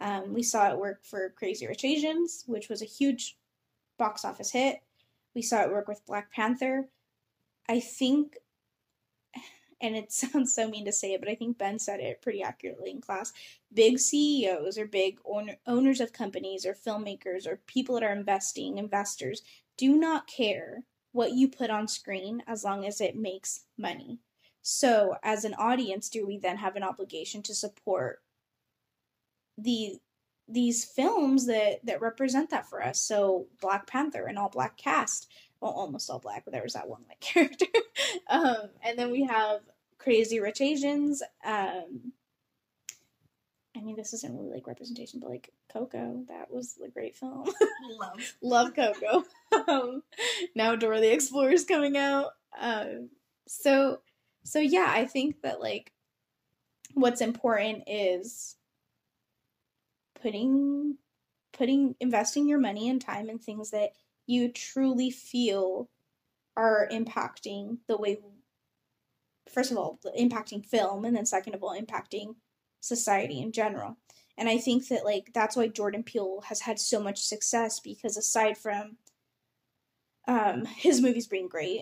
[0.00, 3.38] Um, we saw it work for Crazy Rich Asians, which was a huge
[3.98, 4.80] box office hit.
[5.34, 6.88] We saw it work with Black Panther.
[7.68, 8.36] I think,
[9.80, 12.42] and it sounds so mean to say it, but I think Ben said it pretty
[12.42, 13.32] accurately in class.
[13.72, 18.78] Big CEOs or big owner, owners of companies or filmmakers or people that are investing,
[18.78, 19.42] investors,
[19.76, 24.18] do not care what you put on screen as long as it makes money.
[24.62, 28.22] So, as an audience, do we then have an obligation to support
[29.58, 29.98] the
[30.48, 33.00] these films that that represent that for us?
[33.00, 35.28] So, Black Panther, an all black cast,
[35.60, 37.66] well, almost all black, but there was that one white character.
[38.28, 39.60] um, and then we have
[39.98, 41.22] Crazy Rich Asians.
[41.44, 42.12] Um,
[43.82, 47.44] mean, this isn't really like representation, but like Coco, that was a great film.
[48.00, 48.34] Love.
[48.42, 49.24] Love Coco.
[49.68, 50.02] um,
[50.54, 52.32] now Dora the Explorer is coming out.
[52.58, 53.10] Um,
[53.46, 54.00] so,
[54.44, 55.92] so yeah, I think that like
[56.94, 58.56] what's important is
[60.20, 60.96] putting
[61.52, 63.90] putting investing your money and time in things that
[64.26, 65.88] you truly feel
[66.56, 68.18] are impacting the way
[69.52, 72.34] first of all impacting film and then second of all impacting
[72.82, 73.96] society in general
[74.36, 78.16] and i think that like that's why jordan peele has had so much success because
[78.16, 78.96] aside from
[80.28, 81.80] um his movies being great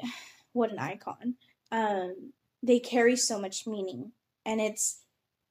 [0.52, 1.34] what an icon
[1.72, 2.32] um
[2.62, 4.12] they carry so much meaning
[4.46, 5.02] and it's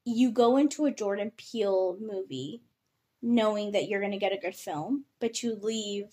[0.06, 2.62] you go into a jordan peele movie
[3.22, 6.06] knowing that you're going to get a good film but you leave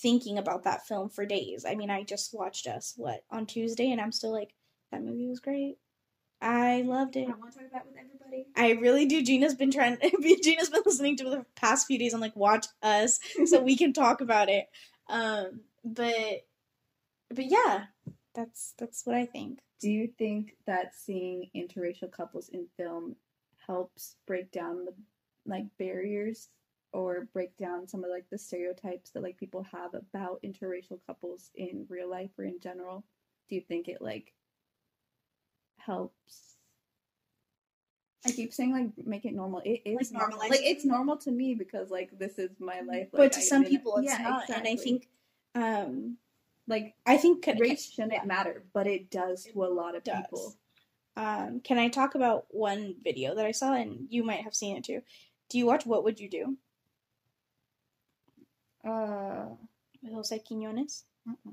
[0.00, 1.64] thinking about that film for days.
[1.64, 4.54] I mean, I just watched us what on Tuesday, and I'm still like,
[4.90, 5.78] that movie was great.
[6.44, 7.26] I loved it.
[7.26, 8.46] I want to talk about with everybody.
[8.54, 9.22] I really do.
[9.22, 9.96] Gina's been trying.
[10.42, 12.12] Gina's been listening to the past few days.
[12.12, 14.66] I'm like, watch us so we can talk about it.
[15.08, 16.46] Um, but
[17.30, 17.84] but yeah,
[18.34, 19.60] that's that's what I think.
[19.80, 23.16] Do you think that seeing interracial couples in film
[23.66, 24.92] helps break down the
[25.46, 26.48] like barriers
[26.92, 31.50] or break down some of like the stereotypes that like people have about interracial couples
[31.54, 33.04] in real life or in general
[33.48, 34.32] do you think it like
[35.86, 36.44] helps
[38.26, 39.60] I keep saying like make it normal.
[39.64, 40.38] It is Like, normal.
[40.38, 43.08] Like it's normal to me because like this is my life.
[43.12, 44.48] Like, but to I some people, it's yeah, not.
[44.48, 45.08] And I think,
[45.54, 46.16] um,
[46.66, 48.24] like I think race shouldn't yeah.
[48.24, 50.22] matter, but it does to a lot of does.
[50.22, 50.54] people.
[51.16, 54.76] Um, can I talk about one video that I saw, and you might have seen
[54.78, 55.02] it too?
[55.50, 56.56] Do you watch What Would You Do
[58.88, 59.46] Uh,
[60.02, 61.04] with Jose Quinones?
[61.28, 61.52] uh-uh.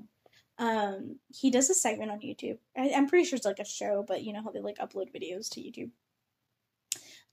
[0.58, 2.58] Um, he does a segment on YouTube.
[2.76, 5.12] I, I'm pretty sure it's like a show, but you know how they like upload
[5.14, 5.90] videos to YouTube.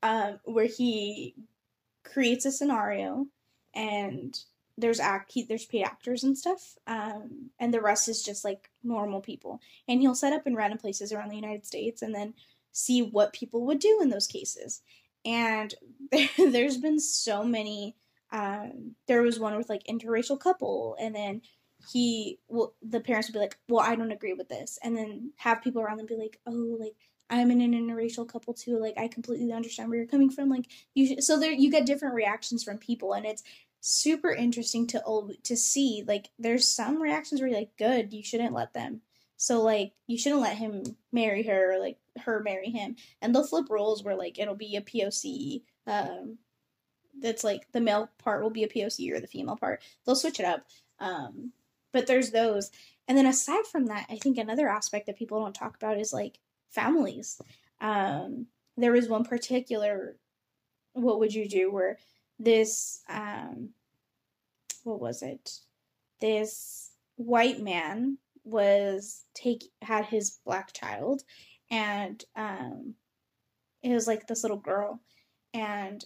[0.01, 1.36] Um, where he
[2.03, 3.28] creates a scenario,
[3.74, 4.38] and
[4.78, 6.78] there's act he, there's paid actors and stuff.
[6.88, 10.80] Um, and the rest is just like normal people, and he'll set up in random
[10.80, 12.34] places around the United States, and then
[12.72, 14.82] see what people would do in those cases.
[15.26, 15.74] And
[16.38, 17.95] there's been so many.
[18.32, 21.41] Um, there was one with like interracial couple, and then
[21.92, 24.78] he well the parents would be like well i don't agree with this.
[24.84, 26.96] And then have people around them be like oh like
[27.30, 28.78] i'm in an interracial couple too.
[28.80, 30.50] Like i completely understand where you're coming from.
[30.50, 33.44] Like you so there you get different reactions from people and it's
[33.82, 38.24] super interesting to al- to see like there's some reactions where you're like good you
[38.24, 39.02] shouldn't let them.
[39.38, 42.98] So like you shouldn't let him marry her or like her marry him.
[43.22, 46.38] And they'll flip roles where like it'll be a poc um
[47.22, 49.82] that's like the male part will be a poc or the female part.
[50.06, 50.66] They'll switch it up
[51.00, 51.54] um
[51.92, 52.72] but there's those.
[53.08, 56.14] And then aside from that i think another aspect that people don't talk about is
[56.14, 57.42] like families.
[57.82, 60.16] Um there was one particular
[60.94, 61.98] what would you do where
[62.40, 63.70] this um
[64.84, 65.60] what was it?
[66.22, 71.24] This white man was take had his black child
[71.70, 72.96] and um
[73.82, 75.00] it was like this little girl.
[75.54, 76.04] And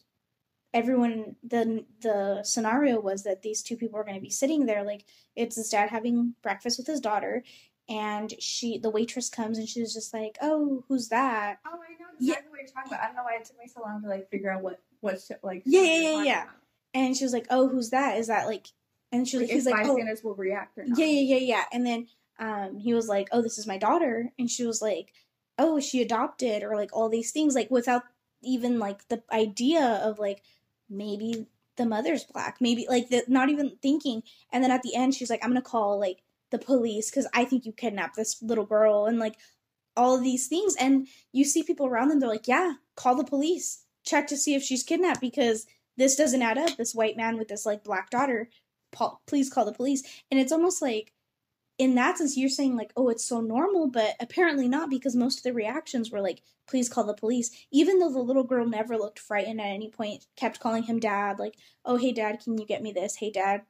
[0.73, 4.83] everyone the the scenario was that these two people were going to be sitting there
[4.83, 5.05] like
[5.35, 7.43] it's his dad having breakfast with his daughter
[7.89, 12.07] and she the waitress comes and she's just like oh who's that Oh, I know
[12.19, 12.33] Yeah.
[12.33, 13.01] exactly what you're talking about.
[13.03, 15.19] I don't know why it took me so long to like figure out what what
[15.21, 15.63] sh- like.
[15.65, 16.43] Yeah, yeah, yeah, yeah.
[16.43, 16.55] about.
[16.93, 18.67] and she was like oh who's that is that like
[19.11, 20.97] and she was Like, he's if like oh bystanders will react or not.
[20.97, 22.07] yeah yeah yeah yeah and then
[22.39, 25.13] um he was like oh this is my daughter and she was like
[25.59, 28.03] oh is she adopted or like all these things like without
[28.41, 30.41] even like the idea of like
[30.93, 34.23] maybe the mother's black maybe like the, not even thinking.
[34.51, 36.19] And then at the end she's like i'm gonna call like
[36.51, 39.35] the police because i think you kidnapped this little girl and like
[39.95, 40.75] all of these things.
[40.79, 43.83] And you see people around them they're like yeah call the police.
[44.05, 45.65] Check to see if she's kidnapped because
[45.97, 48.49] this doesn't add up this white man with this like black daughter.
[49.27, 50.03] Please call the police.
[50.29, 51.13] And it's almost like
[51.77, 55.37] in that sense you're saying like oh it's so normal but apparently not because most
[55.37, 58.97] of the reactions were like please call the police even though the little girl never
[58.97, 61.55] looked frightened at any point kept calling him dad like
[61.85, 63.15] oh hey dad can you get me this?
[63.15, 63.61] Hey dad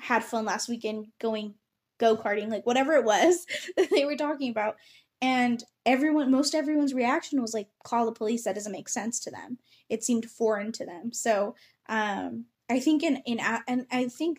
[0.00, 1.54] had fun last weekend going
[1.98, 3.46] go-karting like whatever it was
[3.76, 4.76] that they were talking about.
[5.22, 9.30] And everyone most everyone's reaction was like call the police that doesn't make sense to
[9.30, 9.58] them.
[9.88, 11.12] It seemed foreign to them.
[11.12, 11.54] So
[11.88, 14.38] um i think in in and i think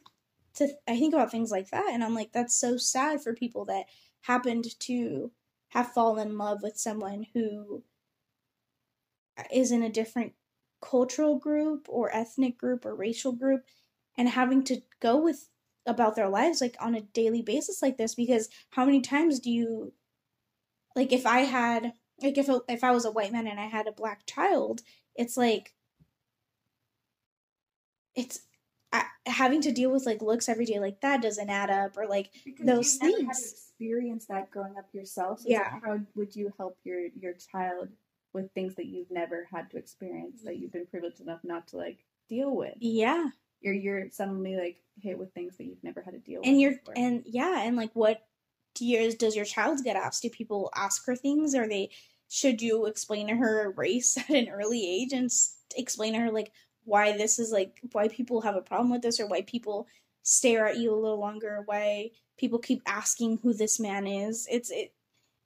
[0.61, 3.65] to I think about things like that and I'm like that's so sad for people
[3.65, 3.85] that
[4.21, 5.31] happened to
[5.69, 7.83] have fallen in love with someone who
[9.37, 10.33] uh, is in a different
[10.81, 13.63] cultural group or ethnic group or racial group
[14.17, 15.47] and having to go with
[15.85, 19.49] about their lives like on a daily basis like this because how many times do
[19.49, 19.93] you
[20.95, 23.87] like if I had like if if I was a white man and I had
[23.87, 24.81] a black child
[25.15, 25.73] it's like
[28.15, 28.41] it's
[28.93, 32.07] I, having to deal with like looks every day like that doesn't add up or
[32.07, 35.69] like because those things never had to experience that growing up yourself so yeah.
[35.73, 37.87] like how would you help your your child
[38.33, 41.77] with things that you've never had to experience that you've been privileged enough not to
[41.77, 42.75] like deal with?
[42.79, 43.29] Yeah.
[43.61, 46.49] You're you're suddenly like hit with things that you've never had to deal and with
[46.49, 46.93] and you're before.
[46.97, 48.21] and yeah and like what
[48.79, 50.21] you, does your child get asked?
[50.21, 51.53] Do people ask her things?
[51.53, 51.89] Or they
[52.29, 55.29] should you explain to her race at an early age and
[55.75, 56.51] explain to her like
[56.85, 59.87] why this is like why people have a problem with this or why people
[60.23, 64.47] stare at you a little longer why people keep asking who this man is.
[64.51, 64.93] It's it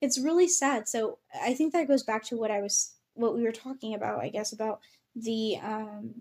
[0.01, 0.87] it's really sad.
[0.87, 4.19] So i think that goes back to what i was what we were talking about
[4.19, 4.81] i guess about
[5.15, 6.13] the um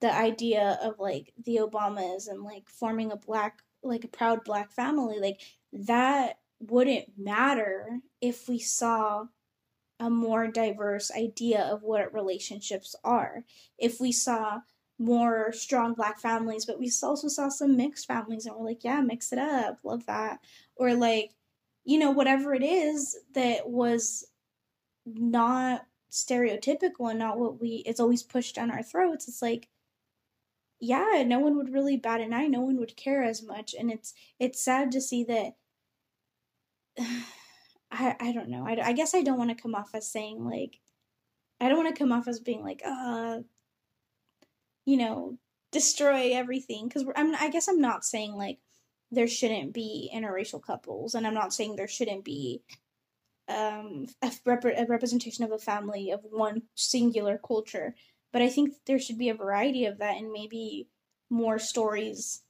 [0.00, 4.72] the idea of like the obamas and like forming a black like a proud black
[4.72, 5.18] family.
[5.20, 5.40] Like
[5.72, 9.26] that wouldn't matter if we saw
[10.00, 13.44] a more diverse idea of what relationships are.
[13.78, 14.60] If we saw
[14.98, 19.00] more strong black families, but we also saw some mixed families and we're like, yeah,
[19.00, 19.78] mix it up.
[19.84, 20.40] Love that.
[20.76, 21.34] Or like,
[21.84, 24.26] you know, whatever it is that was
[25.06, 29.28] not stereotypical and not what we it's always pushed down our throats.
[29.28, 29.68] It's like
[30.80, 33.74] yeah, no one would really bat an eye, no one would care as much.
[33.78, 35.56] And it's it's sad to see that
[37.90, 38.66] I, I don't know.
[38.66, 40.80] I, I guess I don't want to come off as saying like,
[41.60, 43.40] I don't want to come off as being like, uh,
[44.84, 45.38] you know,
[45.72, 46.88] destroy everything.
[46.88, 48.58] Because I'm, I guess I'm not saying like
[49.10, 52.62] there shouldn't be interracial couples, and I'm not saying there shouldn't be
[53.48, 57.94] um, a, rep- a representation of a family of one singular culture.
[58.32, 60.88] But I think there should be a variety of that, and maybe
[61.30, 62.42] more stories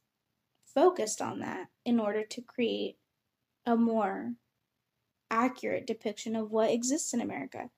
[0.75, 2.97] focused on that in order to create
[3.65, 4.33] a more
[5.31, 7.71] accurate depiction of what exists in America.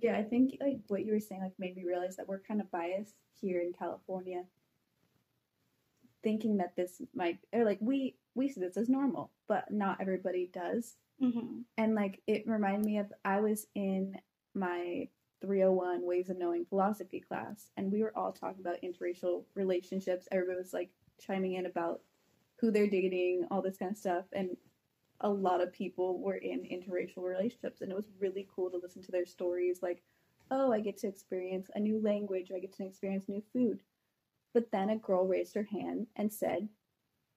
[0.00, 2.60] Yeah, I think like what you were saying like made me realize that we're kind
[2.60, 4.44] of biased here in California
[6.22, 10.50] thinking that this might or like we we see this as normal, but not everybody
[10.52, 10.96] does.
[11.22, 11.60] Mm-hmm.
[11.76, 14.16] And like it reminded me of I was in
[14.54, 15.08] my
[15.42, 20.28] 301 Ways of Knowing philosophy class, and we were all talking about interracial relationships.
[20.30, 20.90] Everybody was like
[21.20, 22.00] chiming in about
[22.60, 24.56] who they're dating, all this kind of stuff, and
[25.22, 29.02] a lot of people were in interracial relationships and it was really cool to listen
[29.02, 30.02] to their stories like
[30.50, 33.82] oh i get to experience a new language i get to experience new food.
[34.54, 36.68] But then a girl raised her hand and said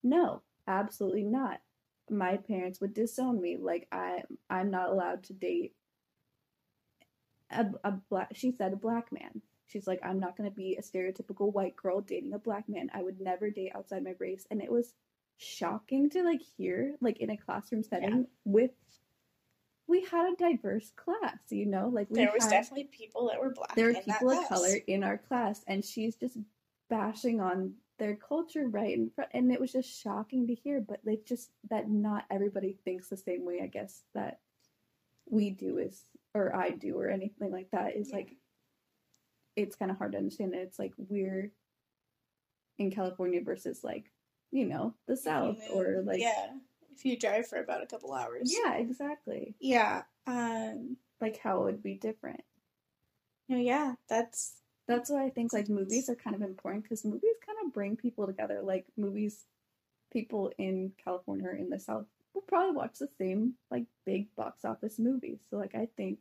[0.03, 1.61] no absolutely not.
[2.09, 5.73] My parents would disown me like i i'm not allowed to date
[7.51, 9.41] a, a black she said a black man.
[9.67, 12.89] She's like i'm not going to be a stereotypical white girl dating a black man.
[12.93, 14.45] I would never date outside my race.
[14.49, 14.93] And it was
[15.37, 18.23] shocking to like hear like in a classroom setting yeah.
[18.45, 18.71] with
[19.87, 23.51] we had a diverse class, you know, like there was had, definitely people that were
[23.51, 23.75] black.
[23.75, 26.37] There were people of color in our class, and she's just
[26.89, 30.81] bashing on their culture right in front, and it was just shocking to hear.
[30.81, 33.59] But like, just that not everybody thinks the same way.
[33.61, 34.39] I guess that
[35.29, 38.17] we do is, or I do, or anything like that is yeah.
[38.17, 38.35] like,
[39.55, 40.55] it's kind of hard to understand.
[40.55, 41.51] It's like we're
[42.79, 44.11] in California versus like
[44.55, 46.51] you know, the South or like Yeah.
[46.95, 48.55] If you drive for about a couple hours.
[48.55, 49.53] Yeah, exactly.
[49.59, 50.03] Yeah.
[50.25, 52.41] Um like how it would be different.
[53.49, 54.55] No, yeah, that's
[54.87, 57.97] that's why I think like movies are kind of important because movies kind of bring
[57.97, 58.61] people together.
[58.63, 59.43] Like movies,
[60.13, 64.63] people in California or in the South will probably watch the same like big box
[64.63, 65.39] office movies.
[65.49, 66.19] So like I think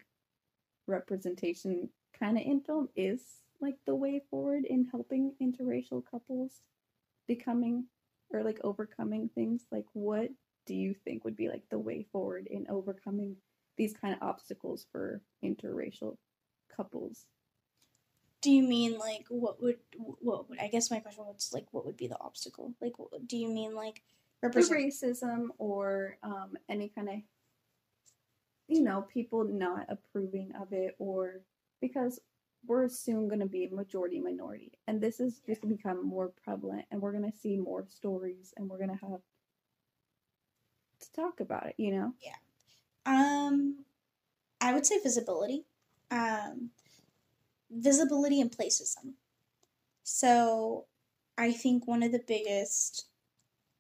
[0.89, 3.21] representation kind of in film is
[3.61, 6.63] like the way forward in helping interracial couples
[7.27, 7.85] becoming
[8.33, 10.31] or like overcoming things like what
[10.67, 13.37] do you think would be like the way forward in overcoming
[13.77, 16.17] these kind of obstacles for interracial
[16.75, 17.27] couples?
[18.41, 21.87] Do you mean like what would what would i guess my question was like what
[21.87, 22.75] would be the obstacle?
[22.81, 22.93] Like
[23.27, 24.03] do you mean like
[24.43, 27.15] represent- racism or um, any kind of
[28.69, 31.41] you know people not approving of it or
[31.81, 32.21] because
[32.67, 36.85] we're soon going to be majority minority and this is just to become more prevalent
[36.91, 39.21] and we're going to see more stories and we're going to have
[41.01, 42.13] to talk about it you know?
[42.23, 42.35] Yeah.
[43.07, 43.85] Um
[44.61, 45.65] i would say visibility.
[46.11, 46.71] Um
[47.71, 49.15] visibility and placism.
[50.03, 50.87] So
[51.37, 53.07] I think one of the biggest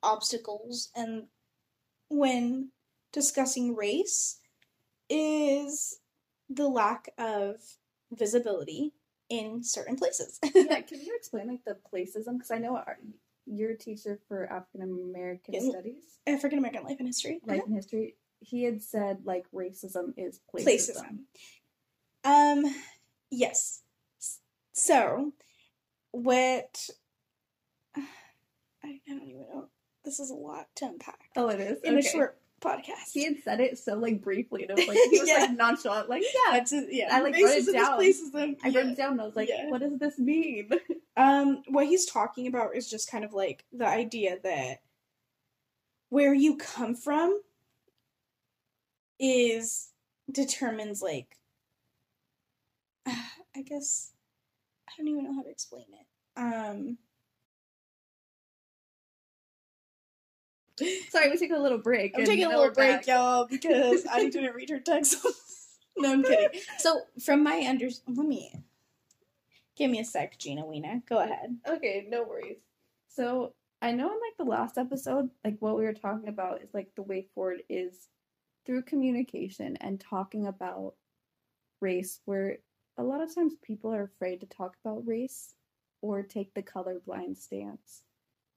[0.02, 1.24] obstacles and
[2.08, 2.70] when
[3.12, 4.40] discussing race
[5.08, 6.00] is
[6.48, 7.56] the lack of
[8.12, 8.92] visibility
[9.28, 10.38] in certain places.
[10.54, 12.36] yeah, can you explain like the placism?
[12.36, 12.98] Because I know our,
[13.46, 17.40] you're a teacher for African American Studies, African American life and history.
[17.46, 18.16] life and history.
[18.40, 20.94] He had said like racism is placism.
[21.04, 21.20] Placism.
[22.24, 22.74] Um,
[23.30, 23.82] yes.
[24.72, 25.32] So,
[26.10, 26.90] what?
[27.96, 28.00] I,
[28.84, 29.68] I don't even know.
[30.04, 32.06] This is a lot to unpack Oh, it is in Okay.
[32.06, 33.12] a short podcast.
[33.12, 35.38] He had said it so like briefly, and it was like he was Yeah.
[35.38, 36.52] like nonchalant, like yeah.
[36.52, 37.08] That's it, yeah.
[37.12, 38.00] I, like, wrote it down.
[38.00, 38.78] I yeah.
[38.78, 39.70] wrote it down and I was like, Yeah.
[39.70, 40.70] what does this mean?
[41.16, 44.80] Um, what he's talking about is just kind of like the idea that
[46.08, 47.40] where you come from
[49.20, 49.90] is
[50.28, 51.36] determines like
[53.06, 54.10] I guess
[54.88, 56.06] I don't even know how to explain it.
[56.36, 56.98] Um
[61.10, 62.14] Sorry, we took a little break.
[62.16, 63.06] I'm taking a little break, back.
[63.06, 65.24] y'all, because I didn't read her text.
[65.96, 66.60] no, I'm kidding.
[66.78, 68.52] So from my under let me
[69.76, 71.02] give me a sec, Gina Weena.
[71.08, 71.56] Go ahead.
[71.68, 72.58] Okay, no worries.
[73.08, 76.72] So I know in like the last episode, like what we were talking about is
[76.74, 78.08] like the way forward is
[78.66, 80.94] through communication and talking about
[81.80, 82.58] race, where
[82.96, 85.54] a lot of times people are afraid to talk about race
[86.00, 88.02] or take the colorblind stance.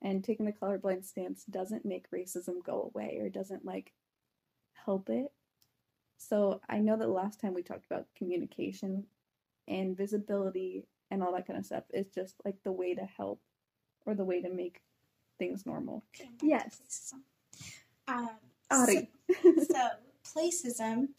[0.01, 3.93] And taking the colorblind stance doesn't make racism go away or doesn't like
[4.85, 5.31] help it.
[6.17, 9.05] So I know that last time we talked about communication
[9.67, 13.41] and visibility and all that kind of stuff is just like the way to help
[14.05, 14.81] or the way to make
[15.39, 16.03] things normal.
[16.41, 17.13] Yes.
[18.07, 18.29] Um,
[18.71, 19.09] Ari.
[19.43, 19.87] So, so,
[20.31, 21.09] placism,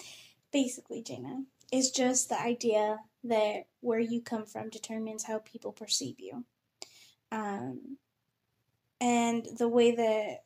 [0.53, 6.16] basically, Jana, is just the idea that where you come from determines how people perceive
[6.18, 6.45] you.
[7.31, 7.99] Um,
[9.01, 10.44] and the way that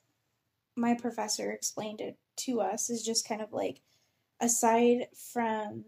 [0.77, 3.81] my professor explained it to us is just kind of like
[4.41, 5.85] aside from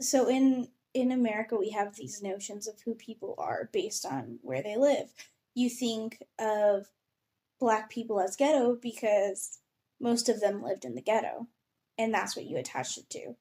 [0.00, 4.62] so in in America we have these notions of who people are based on where
[4.62, 5.12] they live.
[5.54, 6.86] You think of
[7.60, 9.58] black people as ghetto because
[10.00, 11.46] most of them lived in the ghetto
[11.98, 13.36] and that's what you attach it to.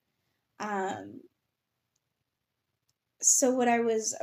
[0.59, 1.21] Um
[3.21, 4.15] so what I was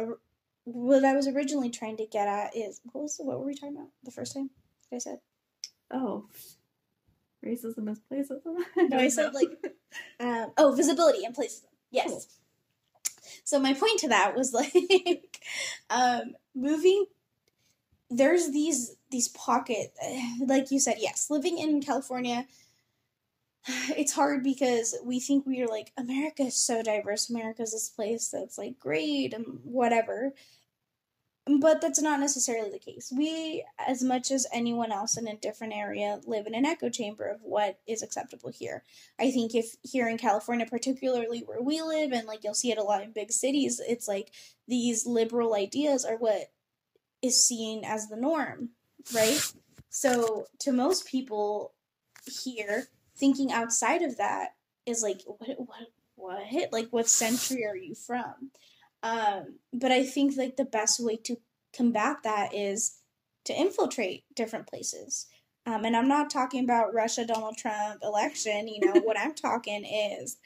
[0.64, 3.76] what I was originally trying to get at is what was what were we talking
[3.76, 4.50] about the first time?
[4.92, 5.18] I said
[5.92, 6.24] Oh.
[7.44, 8.56] Racism is placism?
[8.76, 9.48] No, I said, like,
[10.20, 11.68] um, oh, visibility and placism.
[11.90, 12.08] Yes.
[12.08, 12.22] Cool.
[13.44, 15.40] So my point to that was like,
[15.90, 17.06] um, moving.
[18.10, 19.92] There's these these pocket,
[20.46, 22.46] like you said, yes, living in California.
[23.96, 27.30] It's hard because we think we are like America is so diverse.
[27.30, 30.32] America's this place that's like great and whatever,
[31.60, 33.12] but that's not necessarily the case.
[33.16, 37.24] We, as much as anyone else in a different area, live in an echo chamber
[37.24, 38.84] of what is acceptable here.
[39.18, 42.78] I think if here in California, particularly where we live, and like you'll see it
[42.78, 44.32] a lot in big cities, it's like
[44.68, 46.50] these liberal ideas are what
[47.22, 48.70] is seen as the norm,
[49.14, 49.52] right?
[49.88, 51.74] So to most people
[52.44, 52.88] here,
[53.22, 56.72] thinking outside of that is like, what, what, what?
[56.72, 58.50] Like, what century are you from?
[59.04, 61.36] Um, but I think like the best way to
[61.72, 62.96] combat that is
[63.44, 65.26] to infiltrate different places.
[65.66, 68.66] Um, and I'm not talking about Russia, Donald Trump election.
[68.66, 70.36] You know, what I'm talking is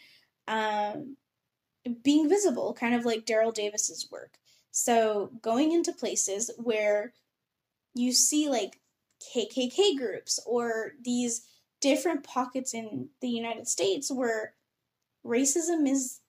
[0.46, 1.16] um,
[2.02, 4.34] being visible, kind of like Daryl Davis's work.
[4.70, 7.14] So going into places where
[7.94, 8.78] you see like
[9.34, 11.46] KKK groups or these
[11.86, 14.54] different pockets in the United States where
[15.24, 16.20] racism is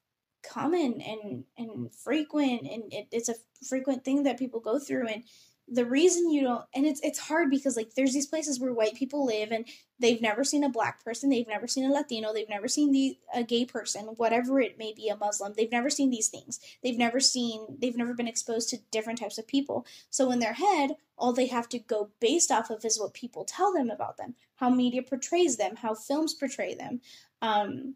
[0.44, 3.34] common and and frequent and it, it's a
[3.68, 5.24] frequent thing that people go through and
[5.70, 8.96] the reason you don't and it's it's hard because like there's these places where white
[8.96, 9.68] people live and
[10.00, 13.18] they've never seen a black person they've never seen a latino they've never seen the
[13.34, 15.54] a gay person whatever it may be a muslim.
[15.56, 16.60] They've never seen these things.
[16.84, 19.86] They've never seen they've never been exposed to different types of people.
[20.10, 23.44] So in their head all they have to go based off of is what people
[23.44, 27.02] tell them about them how media portrays them how films portray them
[27.42, 27.96] um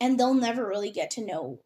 [0.00, 1.58] and they'll never really get to know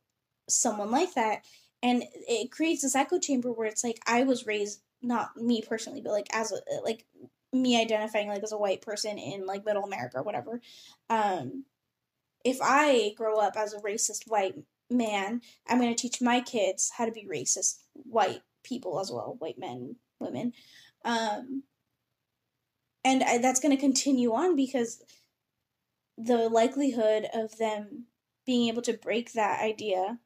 [0.48, 1.44] someone like that.
[1.82, 6.00] And it creates this echo chamber where it's like i was raised not me personally
[6.00, 7.06] but like as a like
[7.52, 10.60] me identifying like as a white person in like middle america or whatever
[11.10, 11.64] um
[12.44, 14.54] if i grow up as a racist white
[14.90, 19.36] man i'm going to teach my kids how to be racist white people as well
[19.38, 20.52] white men women
[21.04, 21.62] um
[23.04, 25.02] and I, that's going to continue on because
[26.16, 28.06] the likelihood of them
[28.46, 30.18] being able to break that idea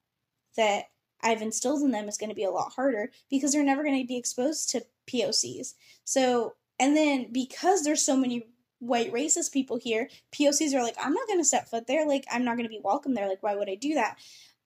[0.57, 0.87] that
[1.27, 4.01] I've instilled in them is going to be a lot harder because they're never going
[4.01, 5.75] to be exposed to POCs.
[6.05, 8.47] So, and then because there's so many
[8.79, 12.07] white racist people here, POCs are like, I'm not going to step foot there.
[12.07, 13.29] Like, I'm not going to be welcome there.
[13.29, 14.19] Like, why would I do that?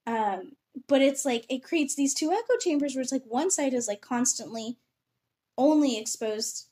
[0.06, 0.52] Um,
[0.86, 3.88] but it's like, it creates these two echo chambers where it's like one side is
[3.88, 4.76] like constantly
[5.56, 6.66] only exposed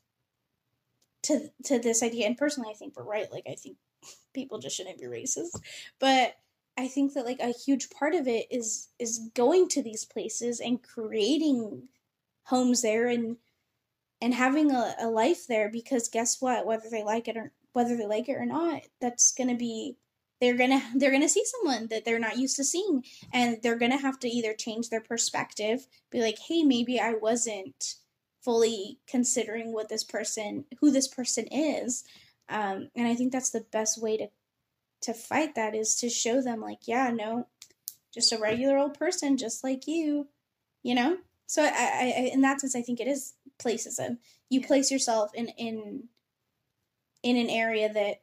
[1.23, 3.77] to to this idea and personally i think we're right like i think
[4.33, 5.61] people just shouldn't be racist
[5.99, 6.37] but
[6.79, 10.61] i think that like a huge part of it is is going to these places
[10.61, 11.89] and creating
[12.45, 13.37] homes there and
[14.21, 16.67] and having a, a life there because guess what?
[16.67, 19.97] Whether they like it or whether they like it or not that's gonna be
[20.41, 23.05] they're gonna they're gonna see someone that they're not used to seeing.
[23.33, 27.95] And they're gonna have to either change their perspective be like hey maybe i wasn't
[28.43, 32.05] fully considering what this person who this person is.
[32.49, 34.29] Um, and i think that's the best way to
[35.01, 37.47] to fight that is to show them like yeah no
[38.13, 40.29] just a regular old person just like you
[40.83, 41.19] you know?
[41.47, 44.19] So i, I in that sense i think it is placism.
[44.49, 46.05] You place yourself in in
[47.23, 48.23] in an area that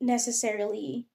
[0.00, 1.06] necessarily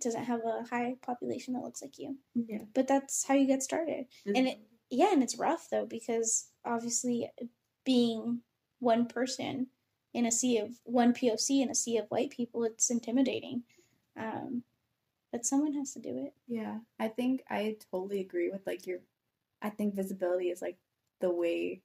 [0.00, 2.16] doesn't have a high population that looks like you.
[2.34, 2.64] Yeah.
[2.74, 4.06] but that's how you get started.
[4.26, 4.58] And it
[4.90, 7.30] yeah and it's rough though because obviously
[7.84, 8.40] being
[8.78, 9.66] one person
[10.14, 13.62] in a sea of one poc in a sea of white people it's intimidating
[14.16, 14.62] um
[15.32, 19.00] but someone has to do it Yeah, I think I totally agree with like your.
[19.60, 20.76] I think visibility is like
[21.20, 21.82] the way,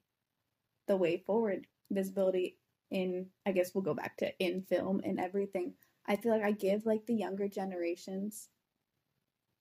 [0.87, 1.65] the way forward.
[1.89, 2.57] Visibility
[2.91, 5.73] in, I guess we'll go back to in film and everything.
[6.05, 8.49] I feel like I give like the younger generations.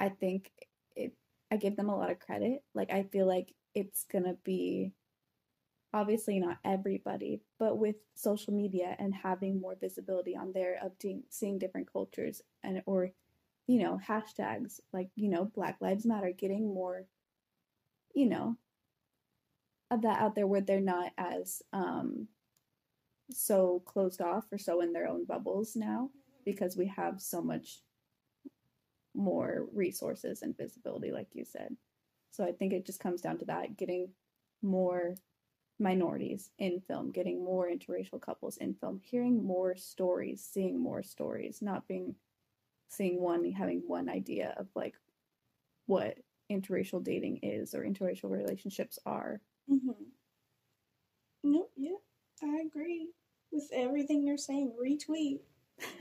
[0.01, 0.53] I think
[0.97, 1.13] it.
[1.51, 2.63] I give them a lot of credit.
[2.75, 4.93] Like I feel like it's gonna be.
[5.95, 11.25] Obviously not everybody, but with social media and having more visibility on there of de-
[11.31, 13.11] seeing different cultures and or
[13.69, 17.05] you know, hashtags like, you know, Black Lives Matter, getting more,
[18.15, 18.57] you know,
[19.91, 22.29] of that out there where they're not as um,
[23.31, 26.11] so closed off or so in their own bubbles now
[26.47, 27.81] because we have so much
[29.15, 31.77] more resources and visibility, like you said.
[32.31, 34.09] So I think it just comes down to that getting
[34.63, 35.15] more
[35.79, 41.63] minorities in film, getting more interracial couples in film, hearing more stories, seeing more stories,
[41.63, 42.15] not being
[42.91, 44.95] seeing one having one idea of like
[45.87, 46.17] what
[46.51, 49.41] interracial dating is or interracial relationships are.
[49.71, 49.91] mm-hmm.
[51.45, 51.91] nope yeah
[52.43, 53.11] i agree
[53.53, 55.41] with everything you're saying retweet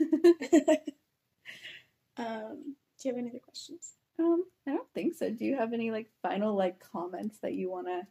[2.16, 5.30] um do you have any other questions um, I don't think so.
[5.30, 8.02] Do you have any like final like comments that you want to?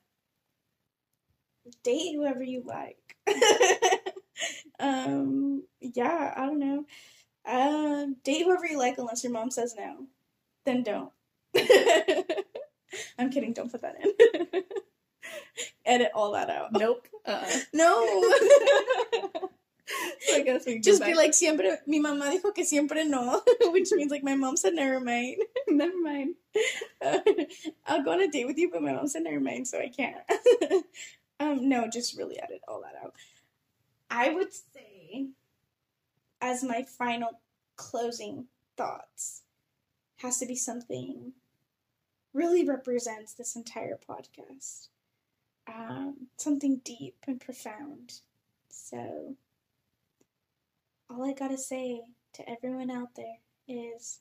[1.84, 2.98] Date whoever you like.
[4.80, 6.86] um, yeah, I don't know.
[7.46, 10.08] Um, date whoever you like unless your mom says no.
[10.66, 11.12] Then don't.
[13.18, 14.64] I'm kidding, don't put that in.
[15.86, 16.74] Edit all that out.
[16.74, 17.08] Nope.
[17.26, 17.60] Uh-uh.
[17.74, 18.24] No.
[20.20, 23.42] So I guess we Just be like siempre mi mamá dijo que siempre no,
[23.72, 25.38] which means like my mom said never mind.
[25.70, 26.36] never mind.
[27.86, 29.88] I'll go on a date with you, but my mom said never mind, so I
[29.88, 30.18] can't.
[31.40, 33.14] Um, no, just really edit all that out.
[34.10, 35.28] I would say,
[36.42, 37.42] as my final
[37.76, 39.44] closing thoughts,
[40.18, 41.34] has to be something
[42.34, 44.88] really represents this entire podcast.
[45.68, 48.22] Um, something deep and profound.
[48.70, 49.36] So,
[51.10, 52.02] all I gotta say
[52.34, 54.20] to everyone out there is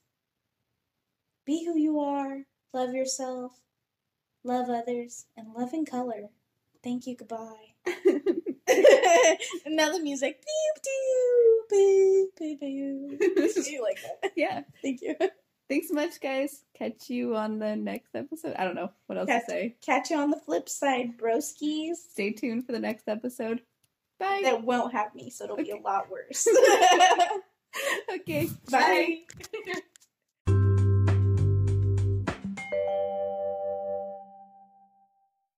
[1.45, 3.61] be who you are, love yourself,
[4.43, 6.31] love others, and love in color.
[6.87, 7.73] Thank you, goodbye.
[9.67, 10.41] now the music.
[10.41, 13.67] Beep, doo, beep, beep, beep.
[13.67, 14.31] you like that?
[14.37, 14.61] yeah.
[14.83, 15.17] Thank you.
[15.69, 16.63] Thanks so much, guys.
[16.79, 18.55] Catch you on the next episode.
[18.57, 19.77] I don't know what else Catch, to say.
[19.85, 21.97] catch you on the flip side, broskies.
[22.13, 23.63] Stay tuned for the next episode.
[24.21, 24.43] Bye.
[24.45, 26.47] That won't have me, so it'll be a lot worse.
[28.15, 28.49] okay.
[28.71, 29.23] Bye.